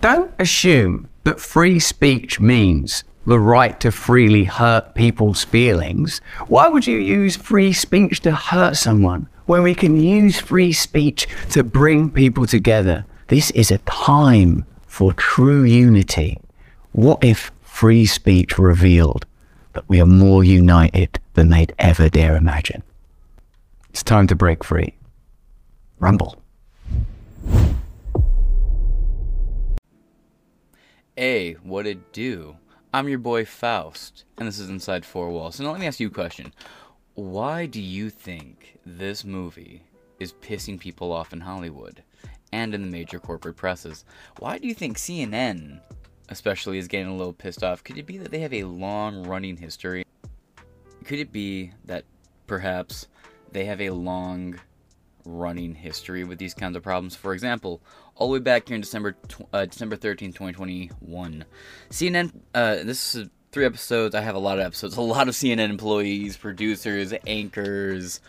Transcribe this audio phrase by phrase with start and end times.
[0.00, 6.22] Don't assume that free speech means the right to freely hurt people's feelings.
[6.48, 11.28] Why would you use free speech to hurt someone when we can use free speech
[11.50, 13.04] to bring people together?
[13.28, 16.38] This is a time for true unity.
[16.92, 19.26] What if free speech revealed
[19.74, 22.82] that we are more united than they'd ever dare imagine?
[23.90, 24.94] It's time to break free.
[25.98, 26.42] Rumble.
[31.20, 32.56] A, what it do?
[32.94, 35.56] I'm your boy Faust, and this is Inside Four Walls.
[35.56, 36.54] So now let me ask you a question.
[37.12, 39.82] Why do you think this movie
[40.18, 42.02] is pissing people off in Hollywood
[42.52, 44.06] and in the major corporate presses?
[44.38, 45.82] Why do you think CNN,
[46.30, 47.84] especially, is getting a little pissed off?
[47.84, 50.06] Could it be that they have a long running history?
[51.04, 52.06] Could it be that
[52.46, 53.08] perhaps
[53.52, 54.58] they have a long
[55.24, 57.16] running history with these kinds of problems.
[57.16, 57.80] For example,
[58.20, 59.16] all the way back here in December
[59.52, 61.44] uh, December 13, 2021,
[61.88, 62.30] CNN.
[62.54, 64.14] Uh, this is three episodes.
[64.14, 64.96] I have a lot of episodes.
[64.96, 68.20] A lot of CNN employees, producers, anchors,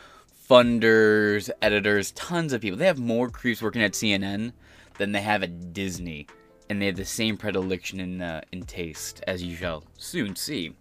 [0.49, 2.79] funders, editors, tons of people.
[2.79, 4.53] They have more creeps working at CNN
[4.97, 6.25] than they have at Disney,
[6.69, 10.73] and they have the same predilection in uh, in taste, as you shall soon see.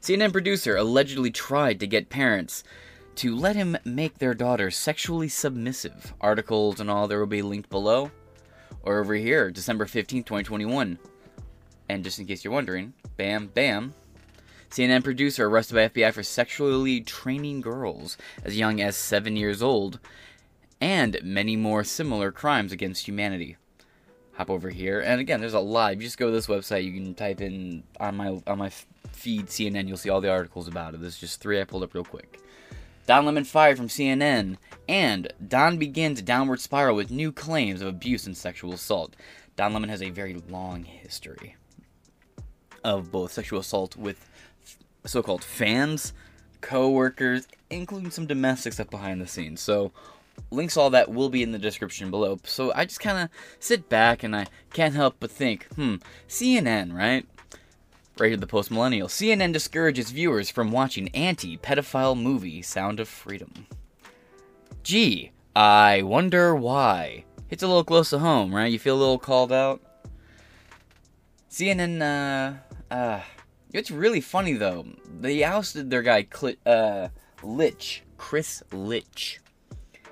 [0.00, 2.64] CNN producer allegedly tried to get parents
[3.14, 6.12] to let him make their daughter sexually submissive.
[6.20, 8.10] Articles and all there will be linked below.
[8.84, 10.98] Or over here, December 15th, 2021.
[11.88, 13.94] And just in case you're wondering, bam, bam.
[14.70, 19.98] CNN producer arrested by FBI for sexually training girls as young as 7 years old.
[20.80, 23.56] And many more similar crimes against humanity.
[24.34, 25.92] Hop over here, and again, there's a lot.
[25.92, 28.68] If you just go to this website, you can type in on my on my
[29.12, 29.86] feed CNN.
[29.86, 31.00] You'll see all the articles about it.
[31.00, 32.40] There's just three I pulled up real quick.
[33.06, 34.56] Don Lemon fired from CNN,
[34.88, 39.14] and Don begins a downward spiral with new claims of abuse and sexual assault.
[39.56, 41.56] Don Lemon has a very long history
[42.82, 44.28] of both sexual assault with
[45.04, 46.14] so called fans,
[46.60, 49.60] co workers, including some domestic stuff behind the scenes.
[49.60, 49.92] So,
[50.50, 52.38] links all that will be in the description below.
[52.44, 53.28] So, I just kind of
[53.60, 55.96] sit back and I can't help but think, hmm,
[56.26, 57.26] CNN, right?
[58.18, 59.08] Rated the post millennial.
[59.08, 63.66] CNN discourages viewers from watching anti pedophile movie Sound of Freedom.
[64.84, 67.24] Gee, I wonder why.
[67.50, 68.70] It's a little close to home, right?
[68.70, 69.80] You feel a little called out?
[71.50, 73.20] CNN, uh, uh,
[73.72, 74.86] it's really funny though.
[75.20, 77.08] They ousted their guy, Cl- uh,
[77.42, 79.40] Licht, Chris Licht.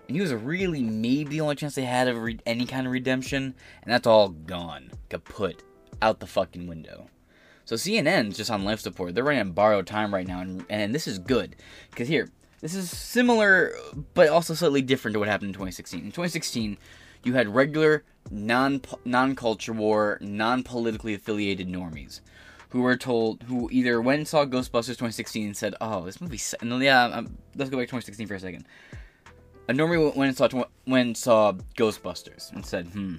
[0.08, 2.92] And he was really maybe the only chance they had of re- any kind of
[2.92, 4.90] redemption, and that's all gone.
[5.08, 5.62] Kaput.
[6.00, 7.06] Out the fucking window.
[7.72, 9.14] So CNN's just on life support.
[9.14, 11.56] They're running on borrowed time right now, and, and this is good.
[11.88, 12.28] Because here,
[12.60, 13.72] this is similar,
[14.12, 16.00] but also slightly different to what happened in 2016.
[16.00, 16.76] In 2016,
[17.24, 22.20] you had regular, non non culture war, non politically affiliated normies
[22.68, 26.40] who were told who either went and saw Ghostbusters 2016 and said, "Oh, this movie,"
[26.60, 28.66] and yeah, um, let's go back to 2016 for a second.
[29.70, 33.16] A normie went and saw went and saw Ghostbusters and said, "Hmm,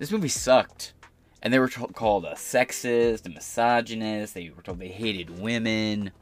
[0.00, 0.94] this movie sucked."
[1.42, 4.34] And they were t- called a sexist, a misogynist.
[4.34, 6.12] They were told they hated women,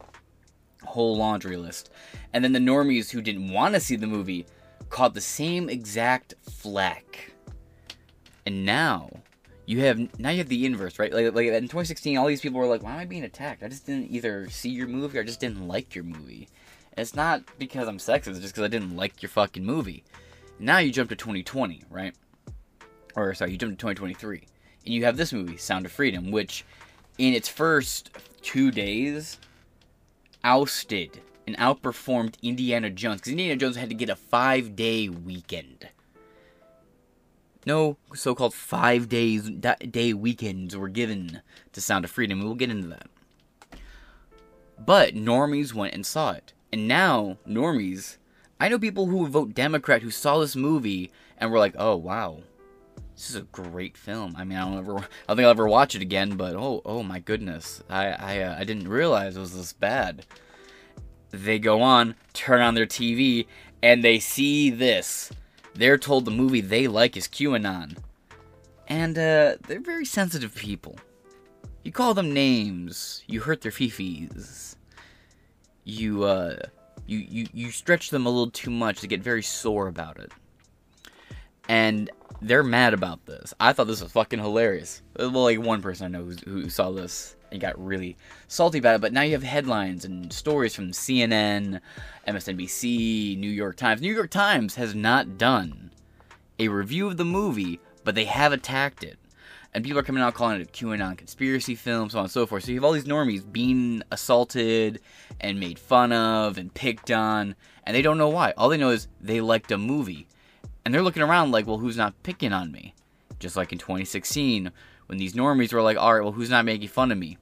[0.82, 1.90] whole laundry list.
[2.32, 4.46] And then the normies who didn't want to see the movie
[4.88, 7.32] caught the same exact flack.
[8.46, 9.10] And now
[9.66, 11.12] you have now you have the inverse, right?
[11.12, 13.62] Like, like in 2016, all these people were like, "Why am I being attacked?
[13.62, 16.48] I just didn't either see your movie or I just didn't like your movie."
[16.92, 20.02] And it's not because I'm sexist; it's just because I didn't like your fucking movie.
[20.58, 22.14] Now you jump to 2020, right?
[23.14, 24.46] Or sorry, you jump to 2023
[24.84, 26.64] and you have this movie, Sound of Freedom, which
[27.18, 28.10] in its first
[28.42, 29.38] two days
[30.42, 35.88] ousted and outperformed Indiana Jones because Indiana Jones had to get a five day weekend.
[37.66, 41.42] No so called five days day weekends were given
[41.72, 42.42] to Sound of Freedom.
[42.42, 43.08] We'll get into that.
[44.78, 46.54] But normies went and saw it.
[46.72, 48.16] And now, normies,
[48.58, 52.40] I know people who vote Democrat who saw this movie and were like, oh wow,
[53.20, 54.34] this is a great film.
[54.38, 56.36] I mean, I don't ever, I don't think I'll ever watch it again.
[56.36, 60.24] But oh, oh my goodness, I, I, uh, I didn't realize it was this bad.
[61.30, 63.46] They go on, turn on their TV,
[63.82, 65.30] and they see this.
[65.74, 67.98] They're told the movie they like is QAnon,
[68.88, 70.96] and uh, they're very sensitive people.
[71.84, 73.22] You call them names.
[73.26, 74.76] You hurt their fifis.
[75.84, 76.56] You, uh,
[77.06, 80.32] you, you, you stretch them a little too much to get very sore about it.
[81.68, 82.10] And
[82.42, 83.54] they're mad about this.
[83.58, 85.02] I thought this was fucking hilarious.
[85.16, 88.16] Well, like one person I know who, who saw this and got really
[88.48, 89.00] salty about it.
[89.00, 91.80] But now you have headlines and stories from CNN,
[92.26, 94.00] MSNBC, New York Times.
[94.00, 95.90] New York Times has not done
[96.58, 99.18] a review of the movie, but but they have attacked it.
[99.72, 102.44] And people are coming out calling it a QAnon conspiracy film, so on and so
[102.44, 102.64] forth.
[102.64, 105.00] So you have all these normies being assaulted
[105.40, 107.54] and made fun of and picked on,
[107.84, 108.52] and they don't know why.
[108.56, 110.26] All they know is they liked a movie.
[110.90, 112.96] And they're looking around like, well, who's not picking on me?
[113.38, 114.72] Just like in 2016,
[115.06, 117.38] when these normies were like, all right, well, who's not making fun of me?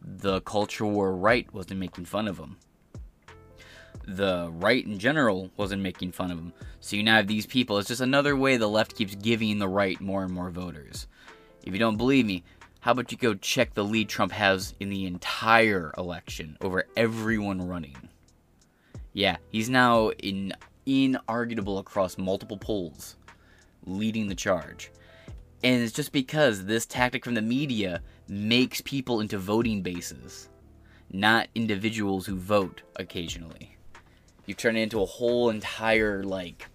[0.00, 2.58] The culture war right wasn't making fun of them
[4.06, 6.52] the right in general wasn't making fun of them.
[6.78, 7.78] So you now have these people.
[7.78, 11.08] It's just another way the left keeps giving the right more and more voters.
[11.64, 12.44] If you don't believe me,
[12.80, 17.66] how about you go check the lead Trump has in the entire election over everyone
[17.66, 17.96] running?
[19.12, 20.52] Yeah, he's now in
[20.86, 23.16] inarguable across multiple polls,
[23.86, 24.90] leading the charge.
[25.62, 30.48] And it's just because this tactic from the media makes people into voting bases,
[31.10, 33.76] not individuals who vote occasionally.
[34.46, 36.68] You turn it into a whole entire like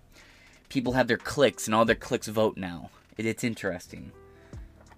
[0.69, 2.89] people have their clicks and all their clicks vote now.
[3.17, 4.12] It, it's interesting.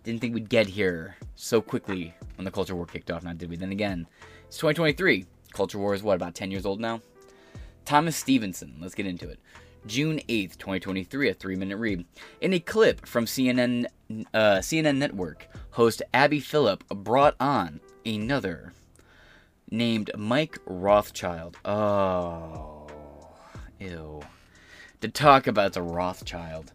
[0.04, 3.50] Didn't think we'd get here so quickly when the culture war kicked off, now did
[3.50, 3.56] we?
[3.56, 4.08] Then again,
[4.48, 5.26] it's 2023.
[5.54, 7.02] Culture war is what about 10 years old now?
[7.86, 8.78] Thomas Stevenson.
[8.80, 9.40] Let's get into it.
[9.86, 12.06] June 8th, 2023, a three minute read.
[12.40, 13.86] In a clip from CNN,
[14.34, 18.74] uh, CNN Network, host Abby Phillip brought on another
[19.70, 21.58] named Mike Rothschild.
[21.66, 22.88] Oh,
[23.80, 24.22] ew.
[25.02, 26.74] To talk about the Rothschild.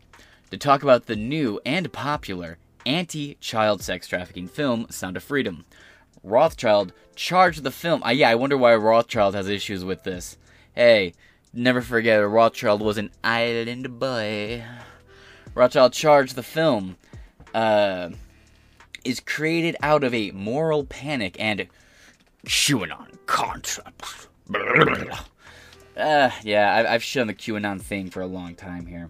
[0.51, 5.65] To talk about the new and popular anti child sex trafficking film, Sound of Freedom.
[6.25, 8.03] Rothschild charged the film.
[8.03, 10.39] Uh, yeah, I wonder why Rothschild has issues with this.
[10.77, 11.15] Hey,
[11.55, 14.63] never forget, Rothschild was an island boy.
[15.55, 16.99] Rothschild charged the film
[17.55, 18.11] uh,
[19.03, 21.67] is created out of a moral panic and
[22.45, 24.29] QAnon concepts.
[25.97, 29.09] Uh, yeah, I've, shown the QAnon thing for a long time here.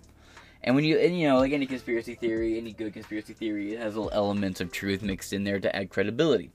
[0.62, 3.80] And when you, and you know, like any conspiracy theory, any good conspiracy theory, it
[3.80, 6.52] has little elements of truth mixed in there to add credibility.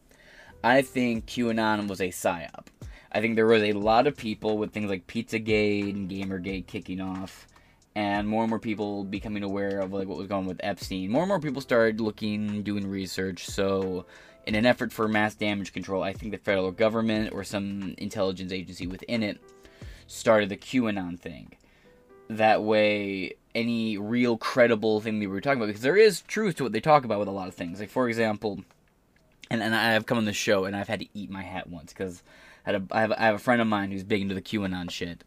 [0.63, 2.67] I think QAnon was a psyop.
[3.11, 7.01] I think there was a lot of people with things like Pizzagate and Gamergate kicking
[7.01, 7.47] off,
[7.93, 11.09] and more and more people becoming aware of like what was going on with Epstein.
[11.11, 13.45] More and more people started looking, doing research.
[13.47, 14.05] So
[14.45, 18.51] in an effort for mass damage control, I think the federal government or some intelligence
[18.51, 19.41] agency within it
[20.07, 21.53] started the QAnon thing.
[22.29, 26.55] That way, any real credible thing that we were talking about, because there is truth
[26.55, 27.81] to what they talk about with a lot of things.
[27.81, 28.63] Like, for example,
[29.49, 31.67] and, and I have come on the show and I've had to eat my hat
[31.67, 32.23] once because
[32.65, 35.23] I, I, have, I have a friend of mine who's big into the QAnon shit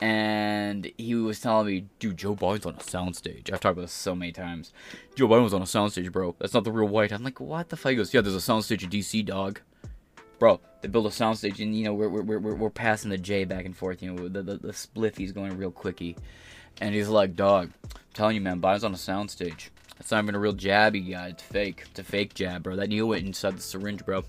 [0.00, 3.52] and he was telling me, dude, Joe Biden's on a soundstage.
[3.52, 4.72] I've talked about this so many times.
[5.14, 6.34] Joe Biden was on a soundstage, bro.
[6.38, 7.12] That's not the real white.
[7.12, 7.90] I'm like, what the fuck?
[7.90, 9.60] He goes, yeah, there's a soundstage in DC, dog.
[10.38, 13.44] Bro, they built a soundstage, and you know we're we're we're, we're passing the J
[13.44, 14.02] back and forth.
[14.02, 16.16] You know the the, the spliffy's going real quickie,
[16.80, 19.68] and he's like, dog, I'm telling you, man, Biden's on a soundstage.
[20.00, 21.28] That's not even a real jabby guy.
[21.28, 21.84] It's fake.
[21.90, 22.74] It's a fake jab, bro.
[22.74, 24.24] That needle went inside the syringe, bro.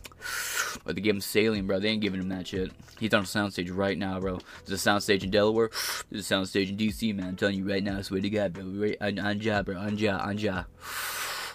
[0.83, 1.79] But they gave him saline, bro.
[1.79, 2.71] They ain't giving him that shit.
[2.99, 4.39] He's on a soundstage right now, bro.
[4.65, 5.69] There's a soundstage in Delaware.
[6.09, 7.29] There's a soundstage in DC, man.
[7.29, 8.65] I'm telling you right now, I swear to God, bro.
[8.65, 9.77] Right, on, bro.
[9.77, 10.65] On job, on.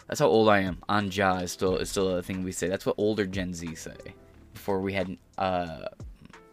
[0.06, 1.10] That's how old I am.
[1.10, 2.68] Job is still is still a thing we say.
[2.68, 3.96] That's what older Gen Z say.
[4.54, 5.88] Before we had uh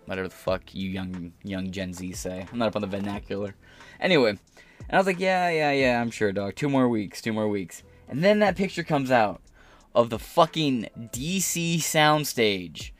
[0.06, 2.46] whatever the fuck you young young Gen Z say.
[2.52, 3.56] I'm not up on the vernacular.
[4.02, 4.38] Anyway,
[4.90, 6.56] and I was like, yeah, yeah, yeah, I'm sure, dog.
[6.56, 7.84] Two more weeks, two more weeks.
[8.08, 9.42] And then that picture comes out
[9.96, 12.92] of the fucking DC soundstage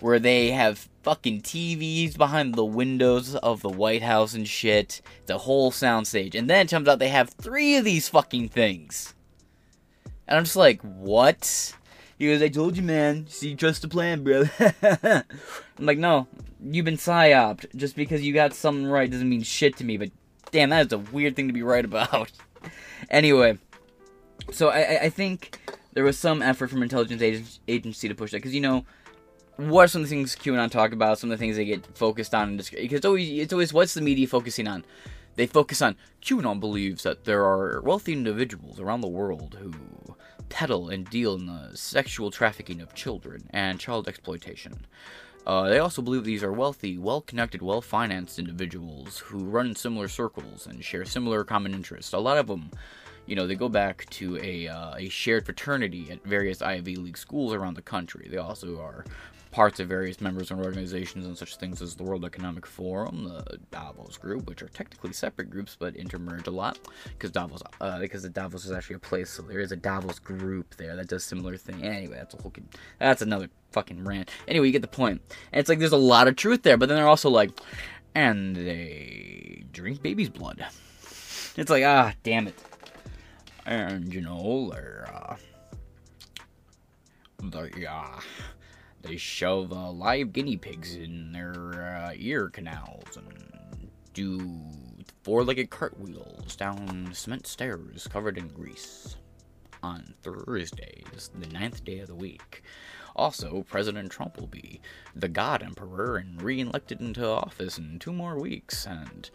[0.00, 5.00] where they have fucking TVs behind the windows of the White House and shit.
[5.26, 6.34] The whole soundstage.
[6.34, 9.14] And then it turns out they have three of these fucking things.
[10.26, 11.74] And I'm just like, what?
[12.18, 13.26] He goes, I told you, man.
[13.28, 14.44] See, trust the plan, bro.
[14.82, 15.24] I'm
[15.86, 16.28] like, no,
[16.62, 17.74] you've been psyoped.
[17.76, 20.10] Just because you got something right doesn't mean shit to me, but
[20.52, 22.30] damn, that is a weird thing to be right about.
[23.10, 23.58] anyway,
[24.52, 25.58] so I, I think
[25.92, 28.84] there was some effort from intelligence agency to push that because you know
[29.56, 31.18] what are some of the things QAnon talk about?
[31.18, 34.00] Some of the things they get focused on, because it's always it's always what's the
[34.00, 34.84] media focusing on?
[35.34, 39.72] They focus on QAnon believes that there are wealthy individuals around the world who
[40.48, 44.86] peddle and deal in the sexual trafficking of children and child exploitation.
[45.46, 49.74] Uh, they also believe these are wealthy, well connected, well financed individuals who run in
[49.74, 52.12] similar circles and share similar common interests.
[52.12, 52.70] A lot of them,
[53.26, 57.18] you know, they go back to a, uh, a shared fraternity at various Ivy League
[57.18, 58.28] schools around the country.
[58.30, 59.04] They also are
[59.52, 63.58] parts of various members and organizations and such things as the World Economic Forum, the
[63.70, 66.78] Davos Group, which are technically separate groups but intermerge a lot
[67.10, 70.18] because Davos, uh, because the Davos is actually a place, so there is a Davos
[70.18, 71.84] group there that does similar thing.
[71.84, 72.52] Anyway, that's a whole,
[72.98, 74.30] that's another fucking rant.
[74.48, 75.20] Anyway, you get the point.
[75.52, 77.50] And it's like there's a lot of truth there, but then they're also like,
[78.14, 80.64] and they drink baby's blood.
[81.56, 82.58] It's like ah, damn it.
[83.66, 85.36] and you know they're uh,
[87.42, 88.20] they uh,
[89.02, 91.54] they shove uh, live guinea pigs in their
[92.04, 94.60] uh, ear canals and do
[95.22, 99.16] four-legged cartwheels down cement stairs covered in grease
[99.82, 102.62] on Thursdays, the ninth day of the week.
[103.14, 104.80] Also, President Trump will be
[105.14, 109.30] the God Emperor and re elected into office in two more weeks, and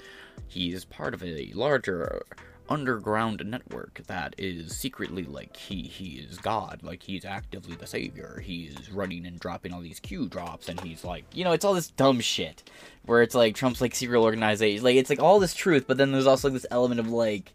[0.47, 2.23] he is part of a larger
[2.69, 8.41] underground network that is secretly like he he is God, like he's actively the savior.
[8.43, 11.73] He's running and dropping all these Q drops, and he's like, you know, it's all
[11.73, 12.69] this dumb shit
[13.05, 16.11] where it's like Trump's like serial organization, like it's like all this truth, but then
[16.11, 17.53] there's also like this element of like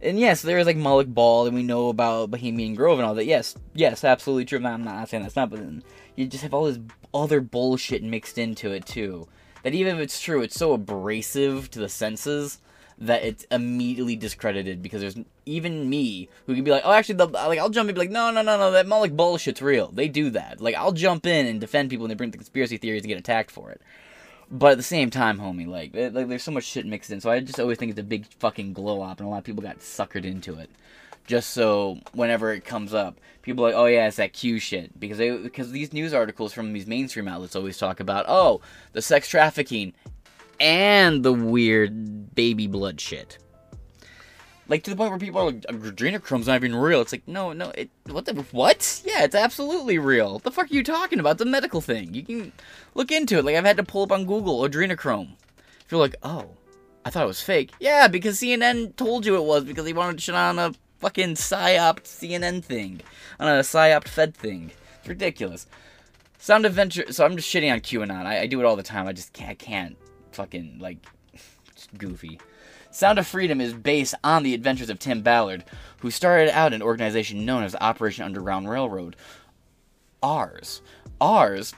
[0.00, 3.14] and yes, there is like Moloch Baal, and we know about Bohemian Grove and all
[3.14, 3.24] that.
[3.24, 4.64] Yes, yes, absolutely true.
[4.64, 5.82] I'm not saying that's not, but then
[6.16, 6.80] you just have all this
[7.14, 9.28] other bullshit mixed into it too.
[9.62, 12.58] That even if it's true, it's so abrasive to the senses
[13.02, 17.26] that it's immediately discredited because there's even me who can be like, oh, actually, the,
[17.26, 19.88] like I'll jump in and be like, no, no, no, no, that Moloch bullshit's real.
[19.88, 20.60] They do that.
[20.60, 23.18] Like I'll jump in and defend people, and they bring the conspiracy theories to get
[23.18, 23.80] attacked for it.
[24.50, 27.20] But at the same time, homie, like, eh, like there's so much shit mixed in.
[27.20, 29.44] So I just always think it's a big fucking glow up, and a lot of
[29.44, 30.70] people got suckered into it.
[31.26, 34.98] Just so whenever it comes up, people are like, oh yeah, it's that Q shit
[34.98, 38.60] because they because these news articles from these mainstream outlets always talk about oh
[38.92, 39.92] the sex trafficking
[40.60, 43.38] and the weird baby blood shit.
[44.68, 47.00] Like to the point where people are like, adrenochrome's not even real.
[47.02, 49.02] It's like, no, no, it, what the, what?
[49.04, 50.34] Yeah, it's absolutely real.
[50.34, 51.32] What the fuck are you talking about?
[51.32, 52.14] It's a medical thing.
[52.14, 52.52] You can
[52.94, 53.44] look into it.
[53.44, 55.32] Like, I've had to pull up on Google adrenochrome.
[55.84, 56.46] If you're like, oh,
[57.04, 57.72] I thought it was fake.
[57.80, 61.34] Yeah, because CNN told you it was because they wanted to shit on a fucking
[61.34, 63.00] psyop CNN thing.
[63.40, 64.70] On a psyop fed thing.
[65.00, 65.66] It's ridiculous.
[66.38, 68.26] Sound Adventure, so I'm just shitting on QAnon.
[68.26, 69.06] I, I do it all the time.
[69.06, 69.96] I just can't, I can't
[70.32, 71.06] fucking, like,
[71.98, 72.38] goofy.
[72.90, 75.64] Sound of Freedom is based on the adventures of Tim Ballard,
[76.00, 79.16] who started out an organization known as Operation Underground Railroad.
[80.22, 80.82] Ours,
[81.20, 81.74] ours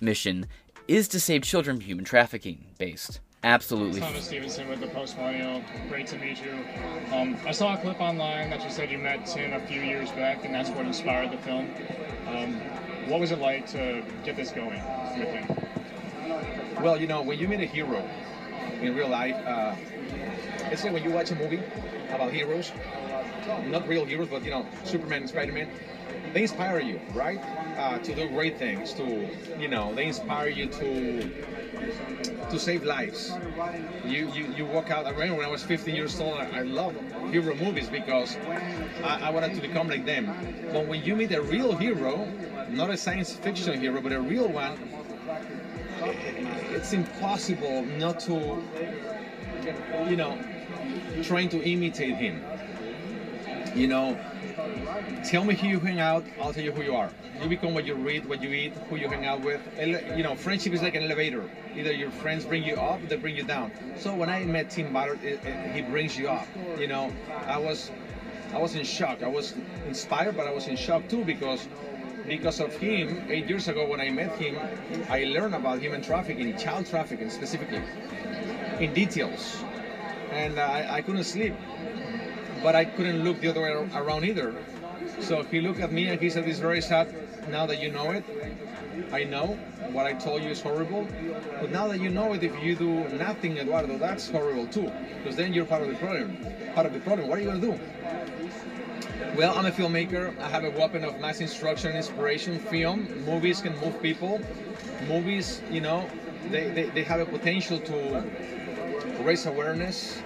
[0.00, 0.46] mission
[0.86, 2.66] is to save children from human trafficking.
[2.78, 4.00] Based, absolutely.
[4.00, 5.16] Thomas Stevenson with the Post.
[5.88, 6.52] Great to meet you.
[7.12, 10.10] Um, I saw a clip online that you said you met Tim a few years
[10.12, 11.68] back, and that's what inspired the film.
[12.28, 12.54] Um,
[13.08, 14.80] what was it like to get this going
[15.18, 15.81] with him?
[16.80, 18.04] Well, you know, when you meet a hero
[18.80, 19.74] in real life, uh,
[20.70, 21.60] it's like when you watch a movie
[22.12, 22.72] about heroes,
[23.68, 25.68] not real heroes, but you know, Superman and Spider-Man.
[26.32, 27.40] They inspire you, right?
[27.78, 28.92] Uh, to do great things.
[28.94, 29.26] To
[29.58, 31.22] you know, they inspire you to
[32.50, 33.32] to save lives.
[34.06, 35.06] You you, you walk out.
[35.06, 36.38] I remember when I was 15 years old.
[36.40, 36.94] I, I love
[37.30, 38.36] hero movies because
[39.02, 40.30] I, I wanted to become like them.
[40.72, 42.28] But when you meet a real hero,
[42.70, 44.78] not a science fiction hero, but a real one,
[46.04, 48.62] it's impossible not to,
[50.08, 50.38] you know,
[51.22, 52.42] trying to imitate him.
[53.74, 54.18] You know,
[55.24, 57.10] tell me who you hang out, I'll tell you who you are.
[57.40, 59.60] You become what you read, what you eat, who you hang out with.
[59.78, 61.48] You know, friendship is like an elevator.
[61.74, 63.72] Either your friends bring you up, they bring you down.
[63.96, 65.18] So when I met Tim Ballard,
[65.74, 66.46] he brings you up.
[66.78, 67.12] You know,
[67.46, 67.90] I was,
[68.52, 69.22] I was in shock.
[69.22, 69.54] I was
[69.88, 71.66] inspired, but I was in shock too because
[72.26, 74.58] because of him, eight years ago when I met him,
[75.08, 77.82] I learned about human trafficking, child trafficking specifically,
[78.80, 79.62] in details
[80.32, 81.54] and I, I couldn't sleep.
[82.62, 84.54] But I couldn't look the other way around either.
[85.20, 87.12] So he looked at me and he said, "It's very sad.
[87.50, 88.24] Now that you know it,
[89.12, 89.58] I know
[89.90, 91.06] what I told you is horrible.
[91.60, 94.90] But now that you know it, if you do nothing, Eduardo, that's horrible too.
[95.18, 96.36] Because then you're part of the problem.
[96.74, 97.28] Part of the problem.
[97.28, 97.78] What are you gonna do?"
[99.34, 100.38] Well, I'm a filmmaker.
[100.40, 102.58] I have a weapon of mass instruction and inspiration.
[102.58, 104.40] Film, movies can move people.
[105.08, 106.08] Movies, you know,
[106.50, 108.24] they, they, they have a potential to
[109.20, 110.20] raise awareness,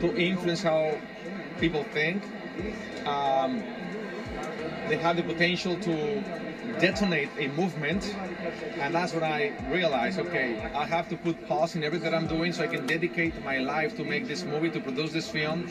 [0.00, 0.98] to influence how
[1.60, 2.22] people think.
[3.06, 3.62] Um,
[4.88, 6.22] they have the potential to
[6.80, 8.14] detonate a movement,
[8.78, 12.26] and that's when I realized, okay, I have to put pause in everything that I'm
[12.26, 15.68] doing so I can dedicate my life to make this movie, to produce this film,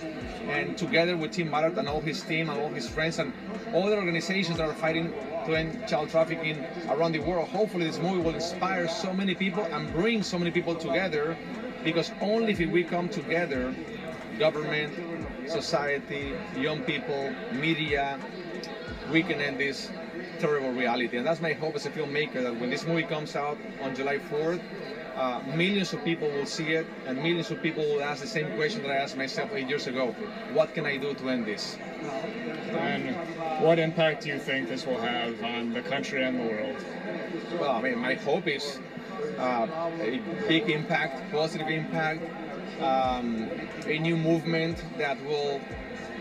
[0.47, 3.31] and together with Tim Ballard and all his team and all his friends and
[3.73, 5.13] all the organizations that are fighting
[5.45, 9.63] to end child trafficking around the world, hopefully this movie will inspire so many people
[9.63, 11.37] and bring so many people together
[11.83, 13.73] because only if we come together,
[14.37, 14.93] government,
[15.47, 18.19] society, young people, media,
[19.11, 19.89] we can end this
[20.39, 21.17] terrible reality.
[21.17, 24.17] And that's my hope as a filmmaker that when this movie comes out on July
[24.17, 24.59] 4th,
[25.15, 28.49] uh, millions of people will see it, and millions of people will ask the same
[28.55, 30.11] question that I asked myself eight years ago:
[30.53, 31.75] What can I do to end this?
[32.71, 33.15] And
[33.63, 36.75] what impact do you think this will have on the country and the world?
[37.59, 38.77] Well, I mean, my hope is
[39.39, 39.67] uh,
[39.99, 42.21] a big impact, positive impact.
[42.79, 43.49] Um,
[43.85, 45.59] a new movement that will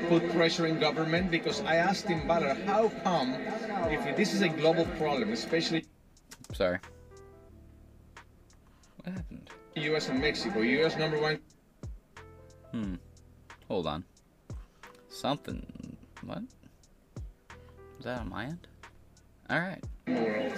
[0.09, 3.35] put pressure in government because I asked him, Ballard, how come
[3.91, 5.85] if this is a global problem, especially
[6.53, 6.79] Sorry.
[9.03, 9.51] What happened?
[9.75, 10.09] U.S.
[10.09, 10.97] and Mexico, U.S.
[10.97, 11.39] number one
[12.73, 12.95] Hmm.
[13.69, 14.05] Hold on.
[15.09, 15.65] Something.
[16.23, 16.43] What?
[17.99, 18.67] Is that on my end?
[19.51, 19.83] Alright.
[20.09, 20.53] World.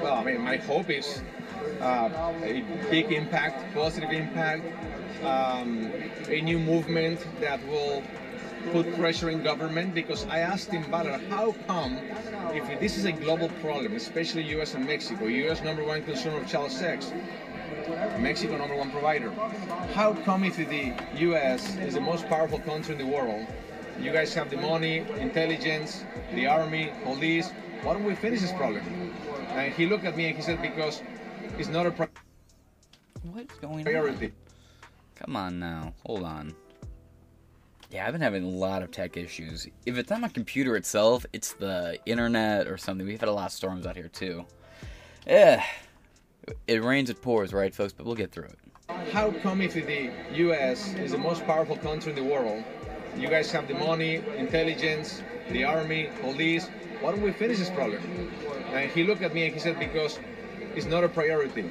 [0.00, 1.20] Well, I mean, my hope is
[1.82, 2.08] uh,
[2.42, 4.64] a big impact, positive impact,
[5.22, 5.92] um,
[6.28, 8.02] a new movement that will
[8.70, 11.98] put pressure in government because I asked Tim Ballard, how come
[12.54, 14.72] if this is a global problem, especially U.S.
[14.72, 15.62] and Mexico, U.S.
[15.62, 17.12] number one consumer of child sex,
[18.18, 19.30] Mexico number one provider.
[19.92, 21.76] How come if the U.S.
[21.76, 23.46] is the most powerful country in the world,
[24.00, 28.82] you guys have the money, intelligence, the army, police, why don't we finish this problem?
[29.50, 31.02] And he looked at me and he said, because
[31.58, 32.08] it's not a pri-
[33.32, 33.84] What's going on?
[33.84, 34.32] priority.
[35.16, 35.92] Come on now.
[36.06, 36.54] Hold on.
[37.90, 39.66] Yeah, I've been having a lot of tech issues.
[39.84, 43.06] If it's not my computer itself, it's the internet or something.
[43.06, 44.44] We've had a lot of storms out here too.
[45.26, 45.62] Yeah.
[46.66, 47.92] It rains, it pours, right, folks?
[47.92, 48.58] But we'll get through it.
[49.12, 50.94] How come if the U.S.
[50.94, 52.64] is the most powerful country in the world,
[53.16, 56.68] you guys have the money, intelligence, the army, police,
[57.00, 58.00] why don't we finish this problem?
[58.72, 60.18] And he looked at me and he said, because
[60.74, 61.70] it's not a priority.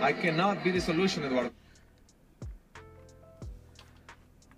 [0.00, 1.50] I cannot be the solution, Eduardo.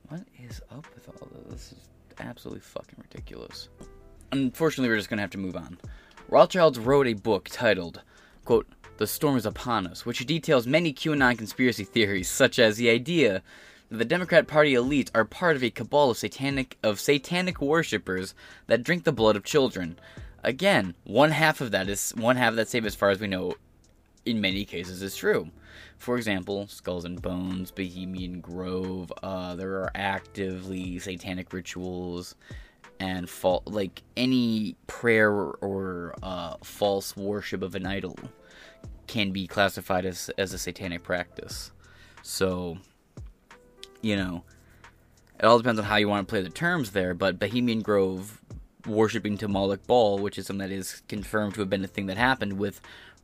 [0.08, 1.70] What is up with all this?
[1.70, 1.78] This is
[2.18, 3.68] absolutely fucking ridiculous.
[4.32, 5.78] Unfortunately, we're just gonna have to move on.
[6.28, 8.02] Rothschilds wrote a book titled,
[8.44, 8.66] quote,
[8.98, 13.42] The Storm is Upon Us, which details many QAnon conspiracy theories, such as the idea
[13.90, 18.34] the Democrat Party elite are part of a cabal of satanic of satanic worshippers
[18.68, 19.98] that drink the blood of children.
[20.44, 23.54] Again, one half of that is one half of that as far as we know,
[24.24, 25.50] in many cases is true.
[25.98, 32.36] For example, Skulls and Bones, Bohemian Grove, uh, there are actively satanic rituals
[33.00, 33.28] and
[33.66, 38.16] like any prayer or uh, false worship of an idol
[39.08, 41.72] can be classified as as a satanic practice.
[42.22, 42.78] So,
[44.02, 44.44] you know,
[45.38, 47.14] it all depends on how you want to play the terms there.
[47.14, 48.40] But Bohemian Grove
[48.86, 52.06] worshiping to Moloch Baal, which is something that is confirmed to have been a thing
[52.06, 52.80] that happened with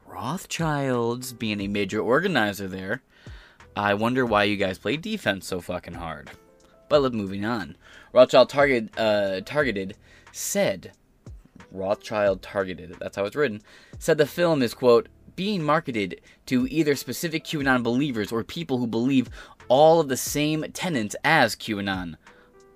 [0.06, 3.02] Rothschilds being a major organizer there.
[3.76, 6.30] I wonder why you guys play defense so fucking hard.
[6.88, 7.76] But let's moving on.
[8.12, 9.96] Rothschild target uh, targeted
[10.32, 10.92] said
[11.70, 12.96] Rothschild targeted.
[12.98, 13.60] That's how it's written.
[13.98, 18.86] Said the film is quote being marketed to either specific QAnon believers or people who
[18.86, 19.28] believe
[19.68, 22.16] all of the same tenets as QAnon.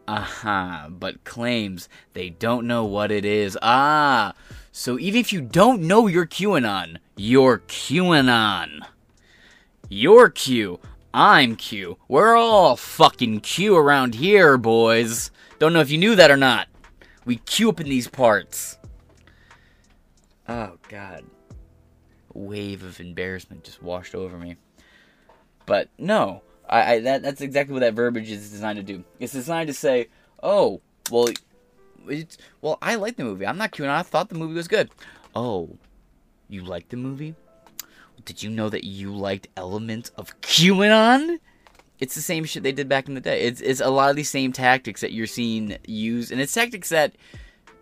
[0.08, 3.56] Aha, but claims they don't know what it is.
[3.62, 4.34] Ah,
[4.72, 8.80] so even if you don't know you're QAnon, you're QAnon.
[9.88, 10.78] You're Q.
[11.12, 11.98] I'm Q.
[12.06, 15.32] We're all fucking Q around here, boys.
[15.58, 16.68] Don't know if you knew that or not.
[17.24, 18.78] We Q up in these parts.
[20.48, 21.24] Oh, God.
[22.34, 24.56] A wave of embarrassment just washed over me.
[25.66, 29.04] But no, I, I that, that's exactly what that verbiage is designed to do.
[29.18, 30.08] It's designed to say,
[30.42, 30.80] oh,
[31.10, 31.28] well,
[32.08, 33.46] it's, well, I like the movie.
[33.46, 33.90] I'm not QAnon.
[33.90, 34.90] I thought the movie was good.
[35.34, 35.76] Oh,
[36.48, 37.34] you like the movie?
[38.24, 41.38] Did you know that you liked elements of QAnon?
[41.98, 43.42] It's the same shit they did back in the day.
[43.42, 46.88] It's it's a lot of these same tactics that you're seeing used, and it's tactics
[46.88, 47.14] that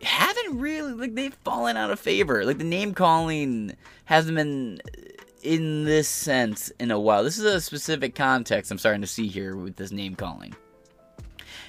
[0.02, 2.44] haven't really like they've fallen out of favor.
[2.44, 4.80] Like the name calling hasn't been
[5.42, 7.24] in this sense in a while.
[7.24, 10.54] This is a specific context I'm starting to see here with this name calling.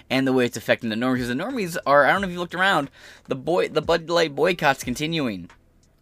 [0.10, 1.14] And the way it's affecting the normies.
[1.14, 2.90] Because the normies are, I don't know if you looked around,
[3.28, 5.50] the boy, the Bud Light boycott's continuing.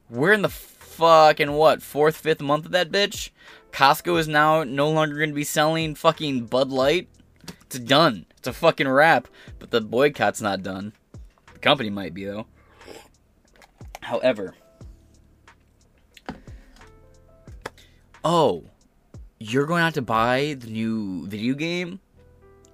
[0.09, 3.31] We're in the fucking what fourth, fifth month of that bitch.
[3.71, 7.09] Costco is now no longer going to be selling fucking Bud Light.
[7.65, 8.25] It's done.
[8.37, 9.27] It's a fucking wrap.
[9.59, 10.93] But the boycott's not done.
[11.53, 12.47] The company might be though.
[14.01, 14.55] However,
[18.27, 18.63] oh,
[19.39, 21.99] you're going have to buy the new video game,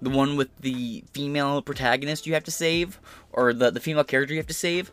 [0.02, 3.00] the one with the female protagonist you have to save,
[3.32, 4.92] or the the female character you have to save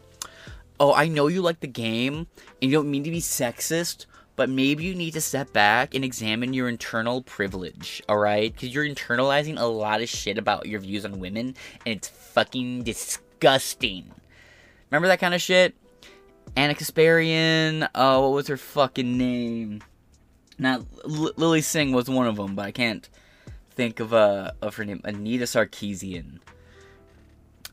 [0.80, 2.26] oh, I know you like the game
[2.60, 6.02] and you don't mean to be sexist, but maybe you need to step back and
[6.02, 8.52] examine your internal privilege, alright?
[8.52, 12.82] Because you're internalizing a lot of shit about your views on women and it's fucking
[12.82, 14.10] disgusting.
[14.90, 15.74] Remember that kind of shit?
[16.56, 19.82] Ana Kasparian, uh, what was her fucking name?
[20.60, 23.08] Not L- Lilly Singh was one of them, but I can't
[23.70, 25.00] think of uh of her name.
[25.04, 26.38] Anita Sarkeesian.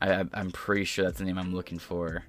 [0.00, 2.24] I, I'm pretty sure that's the name I'm looking for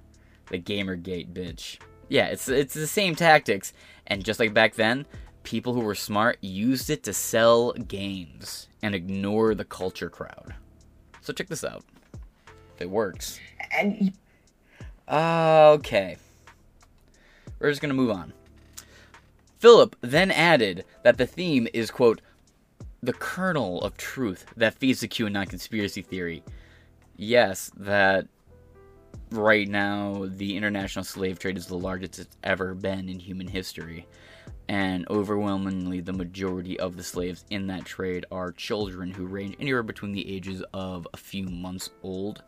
[0.50, 1.78] the Gamergate bitch.
[2.08, 3.72] Yeah, it's it's the same tactics,
[4.06, 5.06] and just like back then,
[5.44, 10.54] people who were smart used it to sell games and ignore the culture crowd.
[11.22, 11.84] So check this out.
[12.74, 13.38] If it works.
[13.78, 14.12] And
[15.10, 16.16] Okay.
[17.58, 18.32] We're just going to move on.
[19.60, 22.22] Phillip then added that the theme is, quote,
[23.02, 26.42] the kernel of truth that feeds the QAnon conspiracy theory.
[27.16, 28.26] Yes, that
[29.30, 34.06] right now the international slave trade is the largest it's ever been in human history.
[34.70, 39.82] And overwhelmingly, the majority of the slaves in that trade are children who range anywhere
[39.82, 42.42] between the ages of a few months old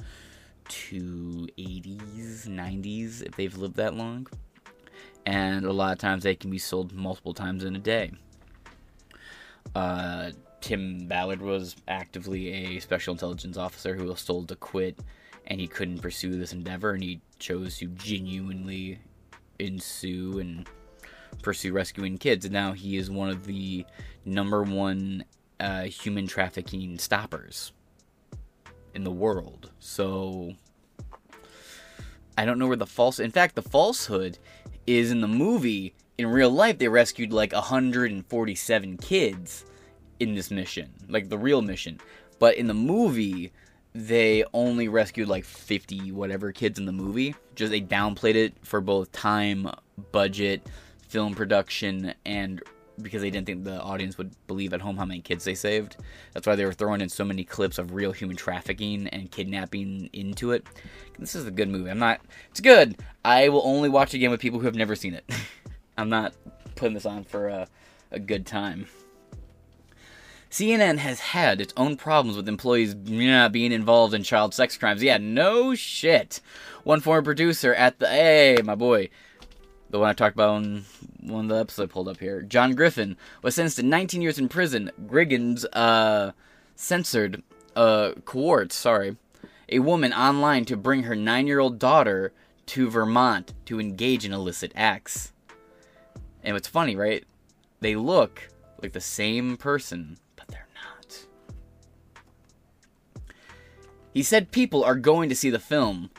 [0.68, 4.27] to 80s, 90s, if they've lived that long.
[5.25, 8.13] And a lot of times they can be sold multiple times in a day.
[9.75, 10.31] Uh,
[10.61, 14.99] Tim Ballard was actively a special intelligence officer who was told to quit,
[15.47, 18.99] and he couldn't pursue this endeavor, and he chose to genuinely
[19.59, 20.69] ensue and
[21.43, 22.45] pursue rescuing kids.
[22.45, 23.85] And now he is one of the
[24.25, 25.25] number one
[25.59, 27.73] uh, human trafficking stoppers
[28.95, 29.71] in the world.
[29.79, 30.55] So
[32.37, 33.19] I don't know where the false.
[33.19, 34.39] In fact, the falsehood
[34.87, 35.95] is in the movie.
[36.18, 39.64] In real life, they rescued like 147 kids
[40.21, 42.01] in this mission, like the real mission.
[42.38, 43.53] But in the movie,
[43.95, 47.35] they only rescued like 50 whatever kids in the movie.
[47.55, 49.68] Just they downplayed it for both time,
[50.12, 50.66] budget,
[51.09, 52.62] film production, and
[53.01, 55.97] because they didn't think the audience would believe at home how many kids they saved.
[56.33, 60.11] That's why they were throwing in so many clips of real human trafficking and kidnapping
[60.13, 60.67] into it.
[61.19, 61.91] This is a good movie.
[61.91, 62.21] I'm not.
[62.51, 62.97] It's good.
[63.25, 65.25] I will only watch again with people who have never seen it.
[65.99, 66.35] I'm not
[66.75, 67.69] putting this on for a,
[68.11, 68.87] a good time.
[70.51, 75.03] CNN has had its own problems with employees yeah, being involved in child sex crimes.
[75.03, 76.43] Yeah, no shit.
[76.85, 79.09] One former producer at the hey, my boy,
[79.93, 80.85] the one I talked about in
[81.21, 84.39] one of the episodes I pulled up here, John Griffin, was sentenced to 19 years
[84.39, 84.91] in prison.
[85.07, 86.33] Griggins uh,
[86.75, 87.43] censored
[87.77, 89.17] uh, Quartz, sorry,
[89.69, 92.33] a woman online to bring her nine-year-old daughter
[92.67, 95.33] to Vermont to engage in illicit acts.
[96.43, 97.25] And what's funny, right?
[97.81, 98.49] They look
[98.81, 101.27] like the same person, but they're not.
[104.15, 106.11] He said people are going to see the film,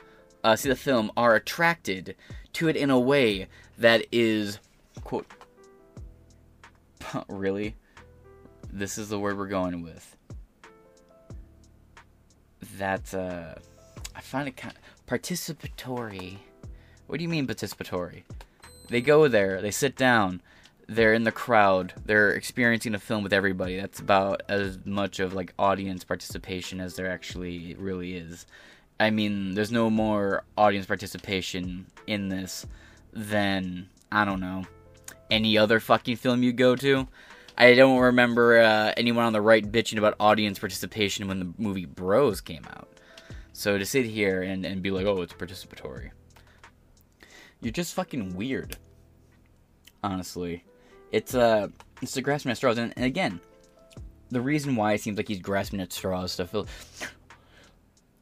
[0.44, 2.16] uh, see the film, are attracted
[2.54, 4.60] to it in a way that is,
[5.04, 5.28] quote,
[7.28, 7.76] really?
[8.72, 10.18] This is the word we're going with.
[12.78, 13.56] That, uh,
[14.16, 16.38] I find it kind of participatory.
[17.08, 18.24] What do you mean participatory?
[18.90, 20.42] They go there, they sit down,
[20.88, 23.80] they're in the crowd, they're experiencing a film with everybody.
[23.80, 28.46] That's about as much of like audience participation as there actually really is.
[29.00, 32.66] I mean, there's no more audience participation in this
[33.14, 34.66] than I don't know
[35.34, 37.08] any other fucking film you go to.
[37.58, 41.86] I don't remember uh, anyone on the right bitching about audience participation when the movie
[41.86, 42.88] Bros came out.
[43.52, 46.12] So to sit here and, and be like, oh, it's participatory,
[47.62, 48.78] you're just fucking weird.
[50.04, 50.64] Honestly,
[51.12, 51.68] it's uh,
[52.02, 53.40] it's the grasping at straws, and, and again,
[54.30, 56.68] the reason why it seems like he's grasping at straws fill.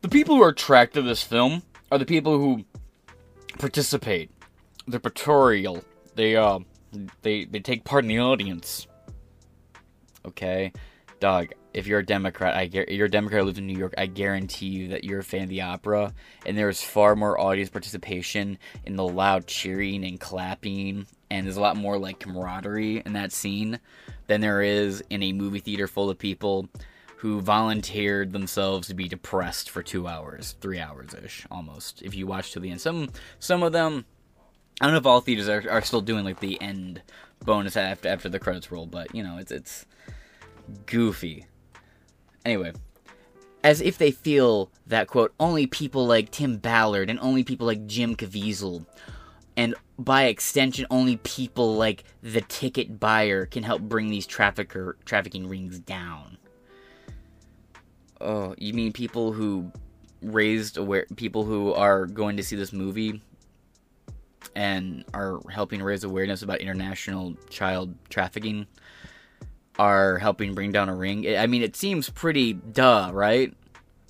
[0.01, 2.65] The people who are attracted to this film are the people who
[3.57, 4.29] participate
[4.87, 5.83] they're patorial.
[6.15, 6.59] They uh
[7.21, 8.87] they they take part in the audience.
[10.25, 10.71] Okay,
[11.19, 11.53] dog.
[11.73, 13.93] If you're a Democrat, I you're a Democrat who lives in New York.
[13.97, 16.13] I guarantee you that you're a fan of the opera,
[16.45, 21.61] and there's far more audience participation in the loud cheering and clapping, and there's a
[21.61, 23.79] lot more like camaraderie in that scene
[24.27, 26.67] than there is in a movie theater full of people
[27.17, 32.01] who volunteered themselves to be depressed for two hours, three hours ish, almost.
[32.01, 34.05] If you watch to the end, some some of them
[34.81, 37.03] I don't know if all theaters are, are still doing like the end
[37.45, 39.85] bonus after after the credits roll, but you know it's it's
[40.87, 41.45] goofy.
[42.43, 42.73] Anyway,
[43.63, 47.85] as if they feel that quote only people like Tim Ballard and only people like
[47.85, 48.87] Jim Caviezel,
[49.55, 55.47] and by extension only people like the ticket buyer can help bring these trafficker trafficking
[55.47, 56.39] rings down.
[58.19, 59.71] Oh, you mean people who
[60.23, 63.21] raised aware people who are going to see this movie
[64.55, 68.67] and are helping raise awareness about international child trafficking
[69.79, 71.25] are helping bring down a ring.
[71.37, 73.53] I mean, it seems pretty duh, right?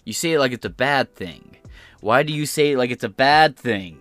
[0.03, 1.57] You say it like it's a bad thing.
[2.01, 4.00] Why do you say it like it's a bad thing?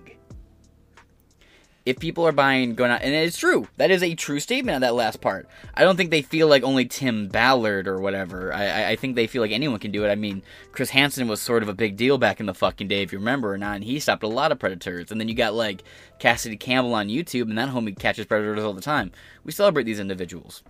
[1.86, 4.80] If people are buying going out, and it's true, that is a true statement on
[4.82, 5.48] that last part.
[5.74, 8.52] I don't think they feel like only Tim Ballard or whatever.
[8.52, 10.10] I, I think they feel like anyone can do it.
[10.10, 13.02] I mean, Chris Hansen was sort of a big deal back in the fucking day,
[13.02, 15.10] if you remember or not, and he stopped a lot of predators.
[15.10, 15.82] And then you got like
[16.18, 19.10] Cassidy Campbell on YouTube, and that homie catches predators all the time.
[19.44, 20.62] We celebrate these individuals.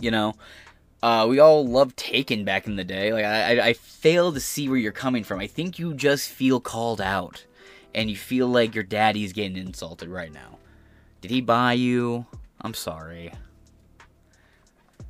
[0.00, 0.34] You know,
[1.02, 3.12] uh, we all loved Taken back in the day.
[3.12, 5.40] Like I, I, I fail to see where you're coming from.
[5.40, 7.44] I think you just feel called out
[7.96, 10.58] and you feel like your daddy's getting insulted right now.
[11.22, 12.26] Did he buy you?
[12.60, 13.32] I'm sorry.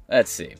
[0.08, 0.54] Let's see.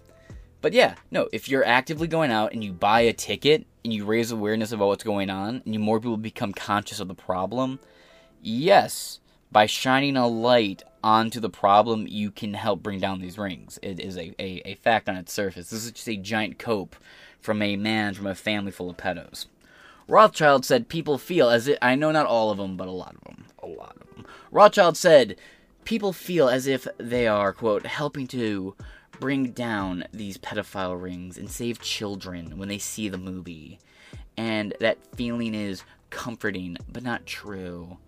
[0.61, 4.05] But yeah, no, if you're actively going out and you buy a ticket and you
[4.05, 7.79] raise awareness about what's going on and you more people become conscious of the problem,
[8.43, 9.21] yes,
[9.53, 13.79] by shining a light onto the problem, you can help bring down these rings.
[13.81, 15.71] It is a, a, a fact on its surface.
[15.71, 16.97] This is just a giant cope
[17.41, 19.47] from a man from a family full of pedos.
[20.09, 23.15] Rothschild said people feel as if, I know not all of them, but a lot
[23.17, 23.47] of them.
[23.63, 24.27] A lot of them.
[24.51, 25.37] Rothschild said
[25.85, 28.75] people feel as if they are, quote, helping to
[29.19, 33.79] bring down these pedophile rings and save children when they see the movie.
[34.37, 37.99] And that feeling is comforting, but not true.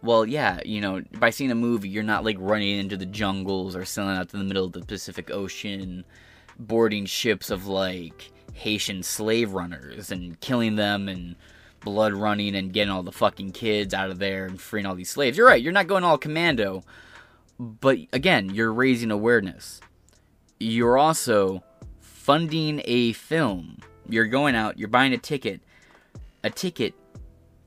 [0.00, 3.74] Well, yeah, you know, by seeing a movie, you're not like running into the jungles
[3.74, 6.04] or sailing out to the middle of the Pacific Ocean,
[6.58, 11.36] boarding ships of like Haitian slave runners and killing them and
[11.80, 15.10] blood running and getting all the fucking kids out of there and freeing all these
[15.10, 15.36] slaves.
[15.36, 16.82] You're right, you're not going all commando,
[17.58, 19.80] but again, you're raising awareness.
[20.58, 21.62] You're also
[22.00, 23.78] funding a film.
[24.08, 25.60] You're going out, you're buying a ticket,
[26.42, 26.94] a ticket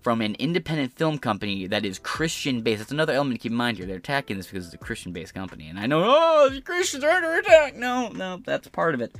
[0.01, 2.79] from an independent film company that is Christian based.
[2.79, 3.85] That's another element to keep in mind here.
[3.85, 5.69] They're attacking this because it's a Christian based company.
[5.69, 7.75] And I know, oh, the Christians are under attack.
[7.75, 9.15] No, no, that's part of it.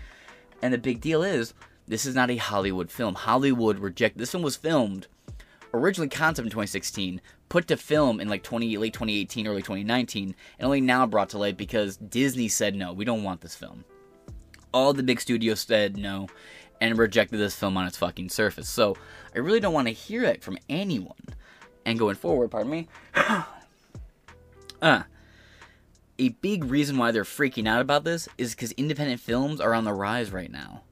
[0.62, 1.54] And the big deal is,
[1.88, 3.16] this is not a Hollywood film.
[3.16, 5.08] Hollywood reject this film was filmed
[5.74, 10.66] originally concept in 2016, put to film in like 20 late 2018, early 2019, and
[10.66, 13.84] only now brought to light because Disney said no, we don't want this film.
[14.74, 16.28] All the big studios said no
[16.80, 18.70] and rejected this film on its fucking surface.
[18.70, 18.96] So
[19.36, 21.14] I really don't want to hear that from anyone.
[21.86, 22.88] And going forward, pardon me.
[24.82, 25.04] uh,
[26.22, 29.86] a big reason why they're freaking out about this is because independent films are on
[29.86, 30.84] the rise right now.